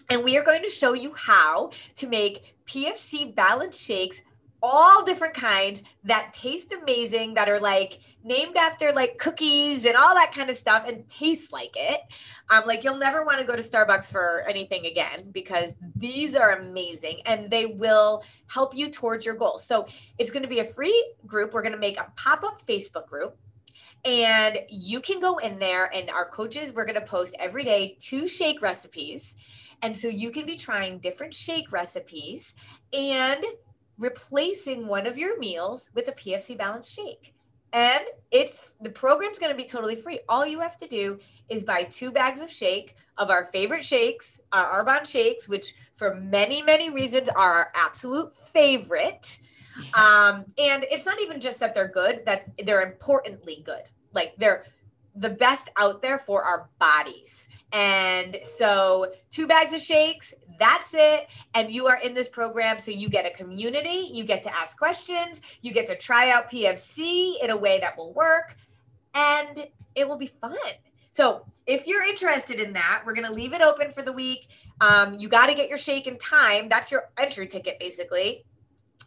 And 0.09 0.23
we 0.23 0.35
are 0.37 0.43
going 0.43 0.63
to 0.63 0.69
show 0.69 0.93
you 0.93 1.13
how 1.13 1.71
to 1.95 2.07
make 2.07 2.55
PFC 2.65 3.35
balanced 3.35 3.81
shakes 3.81 4.23
all 4.61 5.03
different 5.03 5.33
kinds 5.33 5.83
that 6.03 6.33
taste 6.33 6.73
amazing 6.73 7.33
that 7.35 7.47
are 7.47 7.59
like 7.59 7.99
named 8.23 8.57
after 8.57 8.91
like 8.91 9.17
cookies 9.17 9.85
and 9.85 9.95
all 9.95 10.13
that 10.13 10.31
kind 10.33 10.49
of 10.49 10.55
stuff 10.55 10.87
and 10.87 11.07
taste 11.07 11.53
like 11.53 11.73
it. 11.75 12.01
Um 12.49 12.63
like 12.65 12.83
you'll 12.83 12.97
never 12.97 13.23
want 13.23 13.39
to 13.39 13.45
go 13.45 13.55
to 13.55 13.61
starbucks 13.61 14.11
for 14.11 14.43
anything 14.47 14.85
again 14.85 15.29
because 15.31 15.75
these 15.95 16.35
are 16.35 16.51
amazing 16.51 17.21
and 17.25 17.49
they 17.49 17.67
will 17.67 18.23
help 18.49 18.75
you 18.75 18.89
towards 18.89 19.25
your 19.25 19.35
goals. 19.35 19.65
So 19.65 19.87
it's 20.17 20.31
going 20.31 20.43
to 20.43 20.49
be 20.49 20.59
a 20.59 20.65
free 20.65 21.13
group. 21.25 21.53
We're 21.53 21.61
going 21.61 21.73
to 21.73 21.79
make 21.79 21.99
a 21.99 22.11
pop-up 22.15 22.65
facebook 22.65 23.07
group 23.07 23.37
and 24.05 24.59
you 24.69 25.01
can 25.01 25.19
go 25.19 25.37
in 25.37 25.59
there 25.59 25.93
and 25.93 26.09
our 26.09 26.25
coaches 26.25 26.71
we're 26.71 26.85
going 26.85 26.99
to 26.99 27.05
post 27.05 27.35
every 27.39 27.63
day 27.63 27.97
two 27.99 28.27
shake 28.27 28.61
recipes. 28.61 29.35
And 29.81 29.95
so 29.95 30.07
you 30.07 30.31
can 30.31 30.45
be 30.45 30.55
trying 30.55 30.99
different 30.99 31.33
shake 31.33 31.71
recipes 31.71 32.55
and 32.93 33.43
replacing 33.97 34.87
one 34.87 35.07
of 35.07 35.17
your 35.17 35.39
meals 35.39 35.89
with 35.93 36.07
a 36.07 36.13
PFC 36.13 36.57
balanced 36.57 36.93
shake. 36.93 37.33
And 37.73 38.05
it's 38.31 38.73
the 38.81 38.89
program's 38.89 39.39
going 39.39 39.51
to 39.51 39.57
be 39.57 39.67
totally 39.67 39.95
free. 39.95 40.19
All 40.29 40.45
you 40.45 40.59
have 40.59 40.77
to 40.77 40.87
do 40.87 41.19
is 41.49 41.63
buy 41.63 41.83
two 41.83 42.11
bags 42.11 42.41
of 42.41 42.49
shake 42.49 42.95
of 43.17 43.29
our 43.29 43.45
favorite 43.45 43.83
shakes, 43.83 44.39
our 44.51 44.83
Arbonne 44.83 45.05
shakes, 45.05 45.49
which 45.49 45.73
for 45.95 46.15
many, 46.15 46.61
many 46.61 46.89
reasons 46.89 47.29
are 47.29 47.53
our 47.53 47.71
absolute 47.75 48.35
favorite. 48.35 49.39
Um, 49.93 50.43
and 50.57 50.87
it's 50.89 51.05
not 51.05 51.21
even 51.21 51.39
just 51.39 51.59
that 51.59 51.75
they're 51.75 51.87
good, 51.87 52.25
that 52.25 52.49
they're 52.65 52.81
importantly 52.81 53.61
good. 53.63 53.83
Like 54.11 54.35
they're 54.37 54.65
the 55.17 55.29
best 55.29 55.69
out 55.77 56.01
there 56.01 56.17
for 56.17 56.43
our 56.43 56.69
bodies. 56.79 57.49
And 57.73 58.37
so, 58.43 59.11
two 59.31 59.47
bags 59.47 59.73
of 59.73 59.81
shakes, 59.81 60.33
that's 60.59 60.93
it. 60.93 61.27
And 61.55 61.71
you 61.71 61.87
are 61.87 61.97
in 61.97 62.13
this 62.13 62.29
program. 62.29 62.79
So, 62.79 62.91
you 62.91 63.09
get 63.09 63.25
a 63.25 63.31
community, 63.31 64.09
you 64.11 64.23
get 64.23 64.43
to 64.43 64.55
ask 64.55 64.77
questions, 64.77 65.41
you 65.61 65.73
get 65.73 65.87
to 65.87 65.97
try 65.97 66.29
out 66.29 66.49
PFC 66.51 67.33
in 67.43 67.49
a 67.49 67.57
way 67.57 67.79
that 67.79 67.97
will 67.97 68.13
work, 68.13 68.55
and 69.13 69.67
it 69.95 70.07
will 70.07 70.17
be 70.17 70.27
fun. 70.27 70.55
So, 71.11 71.45
if 71.65 71.87
you're 71.87 72.03
interested 72.03 72.59
in 72.59 72.73
that, 72.73 73.01
we're 73.05 73.13
going 73.13 73.27
to 73.27 73.33
leave 73.33 73.53
it 73.53 73.61
open 73.61 73.89
for 73.91 74.03
the 74.03 74.13
week. 74.13 74.47
Um, 74.79 75.17
you 75.19 75.27
got 75.27 75.47
to 75.47 75.55
get 75.55 75.67
your 75.67 75.79
shake 75.79 76.05
in 76.05 76.17
time. 76.17 76.69
That's 76.69 76.91
your 76.91 77.09
entry 77.17 77.47
ticket, 77.47 77.79
basically. 77.79 78.45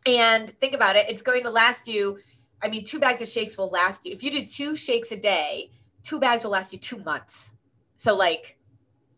And 0.06 0.50
think 0.58 0.74
about 0.74 0.96
it, 0.96 1.08
it's 1.08 1.22
going 1.22 1.44
to 1.44 1.50
last 1.50 1.86
you. 1.86 2.18
I 2.62 2.68
mean, 2.68 2.84
two 2.84 2.98
bags 2.98 3.22
of 3.22 3.28
shakes 3.28 3.56
will 3.56 3.68
last 3.68 4.04
you. 4.04 4.12
If 4.12 4.22
you 4.22 4.30
do 4.30 4.44
two 4.44 4.76
shakes 4.76 5.12
a 5.12 5.16
day, 5.16 5.70
two 6.02 6.20
bags 6.20 6.44
will 6.44 6.52
last 6.52 6.72
you 6.72 6.78
two 6.78 6.98
months. 6.98 7.54
So 7.96 8.16
like 8.16 8.56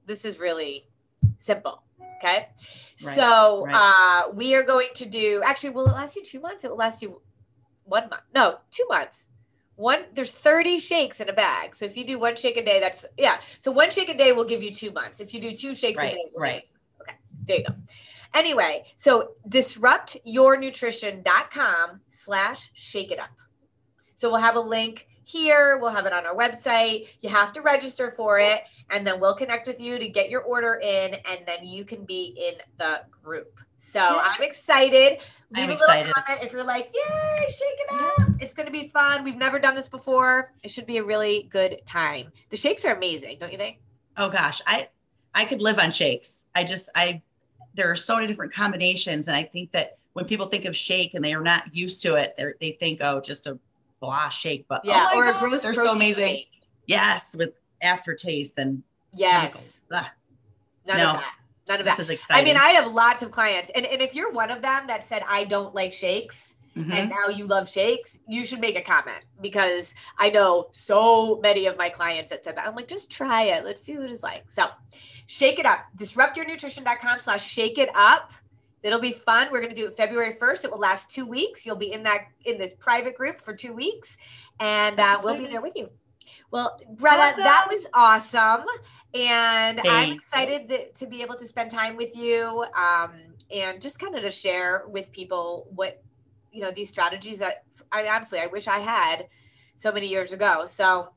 this 0.07 0.25
is 0.25 0.41
really 0.41 0.89
simple. 1.37 1.83
Okay. 2.19 2.39
Right, 2.39 2.49
so 2.97 3.67
right. 3.67 4.25
uh 4.29 4.33
we 4.33 4.55
are 4.55 4.63
going 4.63 4.89
to 4.95 5.07
do 5.07 5.43
actually 5.45 5.71
will 5.71 5.87
it 5.87 5.93
last 5.93 6.17
you 6.17 6.25
two 6.25 6.41
months? 6.41 6.65
It 6.65 6.71
will 6.71 6.79
last 6.79 7.03
you 7.03 7.21
one 7.85 8.09
month. 8.09 8.23
No, 8.35 8.59
two 8.71 8.87
months. 8.89 9.29
One 9.77 10.05
there's 10.15 10.33
30 10.33 10.79
shakes 10.79 11.21
in 11.21 11.29
a 11.29 11.33
bag. 11.33 11.75
So 11.75 11.85
if 11.85 11.97
you 11.97 12.05
do 12.05 12.19
one 12.19 12.37
shake 12.37 12.57
a 12.57 12.65
day, 12.65 12.81
that's 12.81 13.05
yeah. 13.19 13.39
So 13.59 13.73
one 13.73 13.91
shake 13.91 14.09
a 14.09 14.17
day 14.17 14.33
will 14.33 14.45
give 14.45 14.63
you 14.63 14.73
two 14.73 14.93
months. 14.93 15.21
If 15.21 15.35
you 15.35 15.41
do 15.41 15.53
two 15.53 15.75
shakes 15.75 15.99
right, 15.99 16.13
a 16.13 16.17
day, 16.17 16.23
right. 16.37 16.63
okay. 17.01 17.17
There 17.45 17.59
you 17.59 17.65
go. 17.65 17.75
Anyway, 18.35 18.85
so 18.97 19.33
disruptyournutrition.com 19.49 22.01
slash 22.09 22.71
shake 22.75 23.11
it 23.11 23.19
up. 23.19 23.31
So 24.15 24.31
we'll 24.31 24.41
have 24.41 24.57
a 24.57 24.61
link 24.61 25.07
here. 25.25 25.79
We'll 25.79 25.91
have 25.91 26.07
it 26.07 26.13
on 26.13 26.27
our 26.27 26.35
website. 26.35 27.15
You 27.21 27.29
have 27.29 27.53
to 27.55 27.61
register 27.61 28.11
for 28.11 28.39
it, 28.39 28.63
and 28.91 29.07
then 29.07 29.21
we'll 29.21 29.35
connect 29.35 29.67
with 29.67 29.81
you 29.81 29.99
to 29.99 30.09
get 30.09 30.31
your 30.31 30.43
order 30.43 30.81
in, 30.83 31.15
and 31.15 31.41
then 31.47 31.65
you 31.65 31.85
can 31.85 32.05
be 32.05 32.35
in 32.37 32.61
the 32.79 33.03
group. 33.23 33.59
So 33.77 33.99
yeah. 33.99 34.23
I'm 34.25 34.43
excited. 34.43 35.19
Leave 35.51 35.65
I'm 35.65 35.71
a 35.71 35.73
excited. 35.73 36.07
little 36.07 36.23
comment 36.23 36.45
if 36.45 36.53
you're 36.53 36.65
like, 36.65 36.89
"Yay, 36.95 37.47
shake 37.49 37.59
it 37.61 37.93
up!" 37.93 38.41
It's 38.41 38.55
going 38.55 38.67
to 38.67 38.73
be 38.73 38.89
fun. 38.89 39.25
We've 39.25 39.37
never 39.37 39.59
done 39.59 39.75
this 39.75 39.89
before. 39.89 40.53
It 40.63 40.71
should 40.71 40.87
be 40.87 40.99
a 40.99 41.05
really 41.05 41.49
good 41.51 41.81
time. 41.85 42.31
The 42.51 42.57
shakes 42.57 42.85
are 42.85 42.95
amazing, 42.95 43.39
don't 43.41 43.51
you 43.51 43.59
think? 43.59 43.79
Oh 44.17 44.29
gosh, 44.29 44.61
I 44.67 44.89
I 45.35 45.45
could 45.45 45.61
live 45.61 45.79
on 45.79 45.91
shakes. 45.91 46.47
I 46.55 46.65
just 46.65 46.91
I 46.95 47.23
there 47.75 47.91
are 47.91 47.97
so 47.97 48.15
many 48.15 48.27
different 48.27 48.53
combinations, 48.53 49.29
and 49.29 49.37
I 49.37 49.43
think 49.43 49.73
that 49.73 49.97
when 50.13 50.27
people 50.27 50.47
think 50.47 50.65
of 50.65 50.77
shake 50.77 51.15
and 51.15 51.25
they 51.25 51.35
are 51.35 51.43
not 51.43 51.75
used 51.75 52.03
to 52.03 52.15
it, 52.15 52.35
they 52.37 52.53
they 52.61 52.73
think, 52.73 53.01
oh, 53.03 53.21
just 53.21 53.47
a 53.47 53.59
blah 54.03 54.29
shake, 54.29 54.67
but 54.69 54.85
yeah, 54.85 55.09
oh 55.13 55.19
or 55.19 55.25
God, 55.25 55.37
a 55.37 55.39
gross 55.39 55.63
they're 55.63 55.73
so 55.73 55.93
amazing. 55.93 56.35
Shake. 56.35 56.63
Yes, 56.87 57.35
with 57.39 57.61
aftertaste 57.81 58.59
and 58.59 58.83
yes, 59.15 59.83
none 59.91 60.05
no, 60.87 60.93
of 60.93 60.99
that. 60.99 61.35
None 61.69 61.79
of 61.79 61.87
this 61.87 61.97
that. 61.97 62.03
Is 62.03 62.11
exciting. 62.11 62.43
I 62.43 62.45
mean, 62.45 62.57
I 62.61 62.71
have 62.71 62.93
lots 62.93 63.23
of 63.23 63.31
clients, 63.31 63.71
and, 63.75 63.87
and 63.87 64.03
if 64.03 64.15
you're 64.15 64.33
one 64.33 64.51
of 64.51 64.61
them 64.61 64.89
that 64.89 65.05
said 65.05 65.23
I 65.27 65.45
don't 65.45 65.75
like 65.75 65.93
shakes, 65.95 66.57
Mm-hmm. 66.75 66.93
and 66.93 67.11
now 67.11 67.29
you 67.29 67.47
love 67.47 67.69
shakes, 67.69 68.21
you 68.27 68.47
should 68.47 68.61
make 68.61 68.77
a 68.77 68.81
comment 68.81 69.23
because 69.43 69.95
I 70.19 70.31
know 70.31 70.69
so 70.71 71.39
many 71.43 71.67
of 71.67 71.77
my 71.77 71.91
clients 71.91 72.31
that 72.31 72.45
said 72.45 72.57
that. 72.57 72.67
I'm 72.67 72.75
like, 72.75 72.89
just 72.89 73.11
try 73.11 73.43
it. 73.43 73.63
Let's 73.63 73.83
see 73.83 73.99
what 73.99 74.09
it's 74.09 74.23
like. 74.23 74.51
So 74.51 74.69
shake 75.27 75.59
it 75.59 75.67
up. 75.67 75.81
Disruptyournutrition.com 75.99 77.19
slash 77.19 77.47
shake 77.47 77.77
it 77.77 77.91
up. 77.95 78.33
It'll 78.83 79.01
be 79.01 79.13
fun. 79.13 79.49
We're 79.53 79.61
going 79.61 79.75
to 79.75 79.81
do 79.81 79.87
it 79.87 79.95
February 79.95 80.33
1st. 80.33 80.65
It 80.65 80.71
will 80.71 80.79
last 80.79 81.11
two 81.11 81.25
weeks. 81.25 81.65
You'll 81.65 81.77
be 81.77 81.93
in 81.93 82.03
that 82.03 82.27
in 82.45 82.59
this 82.59 82.75
private 82.75 83.15
group 83.17 83.41
for 83.41 83.55
two 83.55 83.73
weeks, 83.73 84.19
and 84.59 84.99
uh, 84.99 85.21
we'll 85.23 85.39
be 85.39 85.47
there 85.47 85.63
with 85.63 85.77
you. 85.77 85.91
Well, 86.51 86.77
Greta, 86.97 87.17
awesome. 87.17 87.45
that 87.45 87.69
was 87.71 87.87
awesome, 87.95 88.67
and 89.15 89.79
Thanks. 89.79 89.89
I'm 89.89 90.13
excited 90.13 90.69
that, 90.69 90.95
to 90.97 91.07
be 91.07 91.23
able 91.23 91.37
to 91.37 91.47
spend 91.47 91.71
time 91.71 91.97
with 91.97 92.17
you, 92.17 92.65
um, 92.77 93.13
and 93.55 93.81
just 93.81 93.99
kind 93.99 94.15
of 94.15 94.23
to 94.23 94.31
share 94.31 94.85
with 94.89 95.13
people 95.13 95.69
what 95.75 96.03
you 96.53 96.61
know 96.61 96.71
these 96.71 96.89
strategies 96.89 97.39
that 97.39 97.65
I 97.93 98.07
honestly 98.09 98.39
I 98.41 98.47
wish 98.47 98.69
I 98.69 98.79
had 98.79 99.29
so 99.77 99.93
many 99.93 100.09
years 100.09 100.33
ago. 100.33 100.67
So 100.67 101.11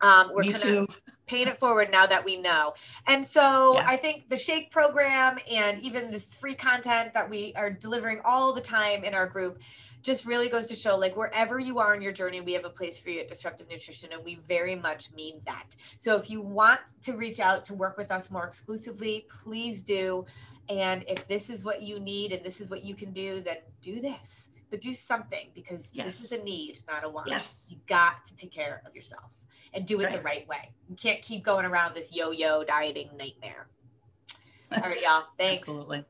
Um, 0.00 0.30
we're 0.32 0.52
gonna 0.52 0.86
paying 1.28 1.46
it 1.46 1.56
forward 1.56 1.90
now 1.90 2.06
that 2.06 2.24
we 2.24 2.36
know. 2.36 2.74
And 3.06 3.24
so 3.24 3.74
yeah. 3.74 3.84
I 3.86 3.96
think 3.96 4.28
the 4.28 4.36
Shake 4.36 4.70
program 4.70 5.38
and 5.50 5.80
even 5.80 6.10
this 6.10 6.34
free 6.34 6.54
content 6.54 7.12
that 7.12 7.28
we 7.28 7.52
are 7.54 7.70
delivering 7.70 8.20
all 8.24 8.52
the 8.52 8.60
time 8.60 9.04
in 9.04 9.14
our 9.14 9.26
group 9.26 9.60
just 10.02 10.26
really 10.26 10.48
goes 10.48 10.66
to 10.66 10.74
show 10.74 10.96
like 10.96 11.16
wherever 11.16 11.58
you 11.58 11.78
are 11.78 11.94
in 11.94 12.00
your 12.00 12.12
journey, 12.12 12.40
we 12.40 12.52
have 12.52 12.64
a 12.64 12.70
place 12.70 12.98
for 12.98 13.10
you 13.10 13.20
at 13.20 13.28
Disruptive 13.28 13.68
Nutrition, 13.68 14.10
and 14.12 14.24
we 14.24 14.38
very 14.48 14.74
much 14.74 15.12
mean 15.12 15.40
that. 15.44 15.76
So 15.98 16.16
if 16.16 16.30
you 16.30 16.40
want 16.40 16.80
to 17.02 17.14
reach 17.14 17.40
out 17.40 17.64
to 17.66 17.74
work 17.74 17.98
with 17.98 18.10
us 18.10 18.30
more 18.30 18.46
exclusively, 18.46 19.26
please 19.28 19.82
do. 19.82 20.24
And 20.68 21.04
if 21.08 21.26
this 21.26 21.50
is 21.50 21.64
what 21.64 21.82
you 21.82 21.98
need 21.98 22.32
and 22.32 22.44
this 22.44 22.60
is 22.60 22.70
what 22.70 22.84
you 22.84 22.94
can 22.94 23.12
do, 23.12 23.40
then 23.40 23.56
do 23.82 24.00
this. 24.00 24.50
But 24.70 24.82
do 24.82 24.92
something 24.92 25.48
because 25.54 25.90
yes. 25.94 26.06
this 26.06 26.32
is 26.32 26.42
a 26.42 26.44
need, 26.44 26.78
not 26.86 27.04
a 27.04 27.08
want. 27.08 27.28
Yes. 27.28 27.68
You 27.70 27.78
got 27.86 28.24
to 28.26 28.36
take 28.36 28.52
care 28.52 28.82
of 28.86 28.94
yourself 28.94 29.37
and 29.74 29.86
do 29.86 29.98
That's 29.98 30.14
it 30.14 30.16
right. 30.16 30.22
the 30.22 30.24
right 30.24 30.48
way. 30.48 30.70
You 30.88 30.96
can't 30.96 31.22
keep 31.22 31.44
going 31.44 31.66
around 31.66 31.94
this 31.94 32.14
yo-yo 32.14 32.64
dieting 32.64 33.10
nightmare. 33.18 33.68
All 34.72 34.82
right, 34.82 35.00
y'all. 35.02 35.24
Thanks. 35.38 35.62
Absolutely. 35.62 36.04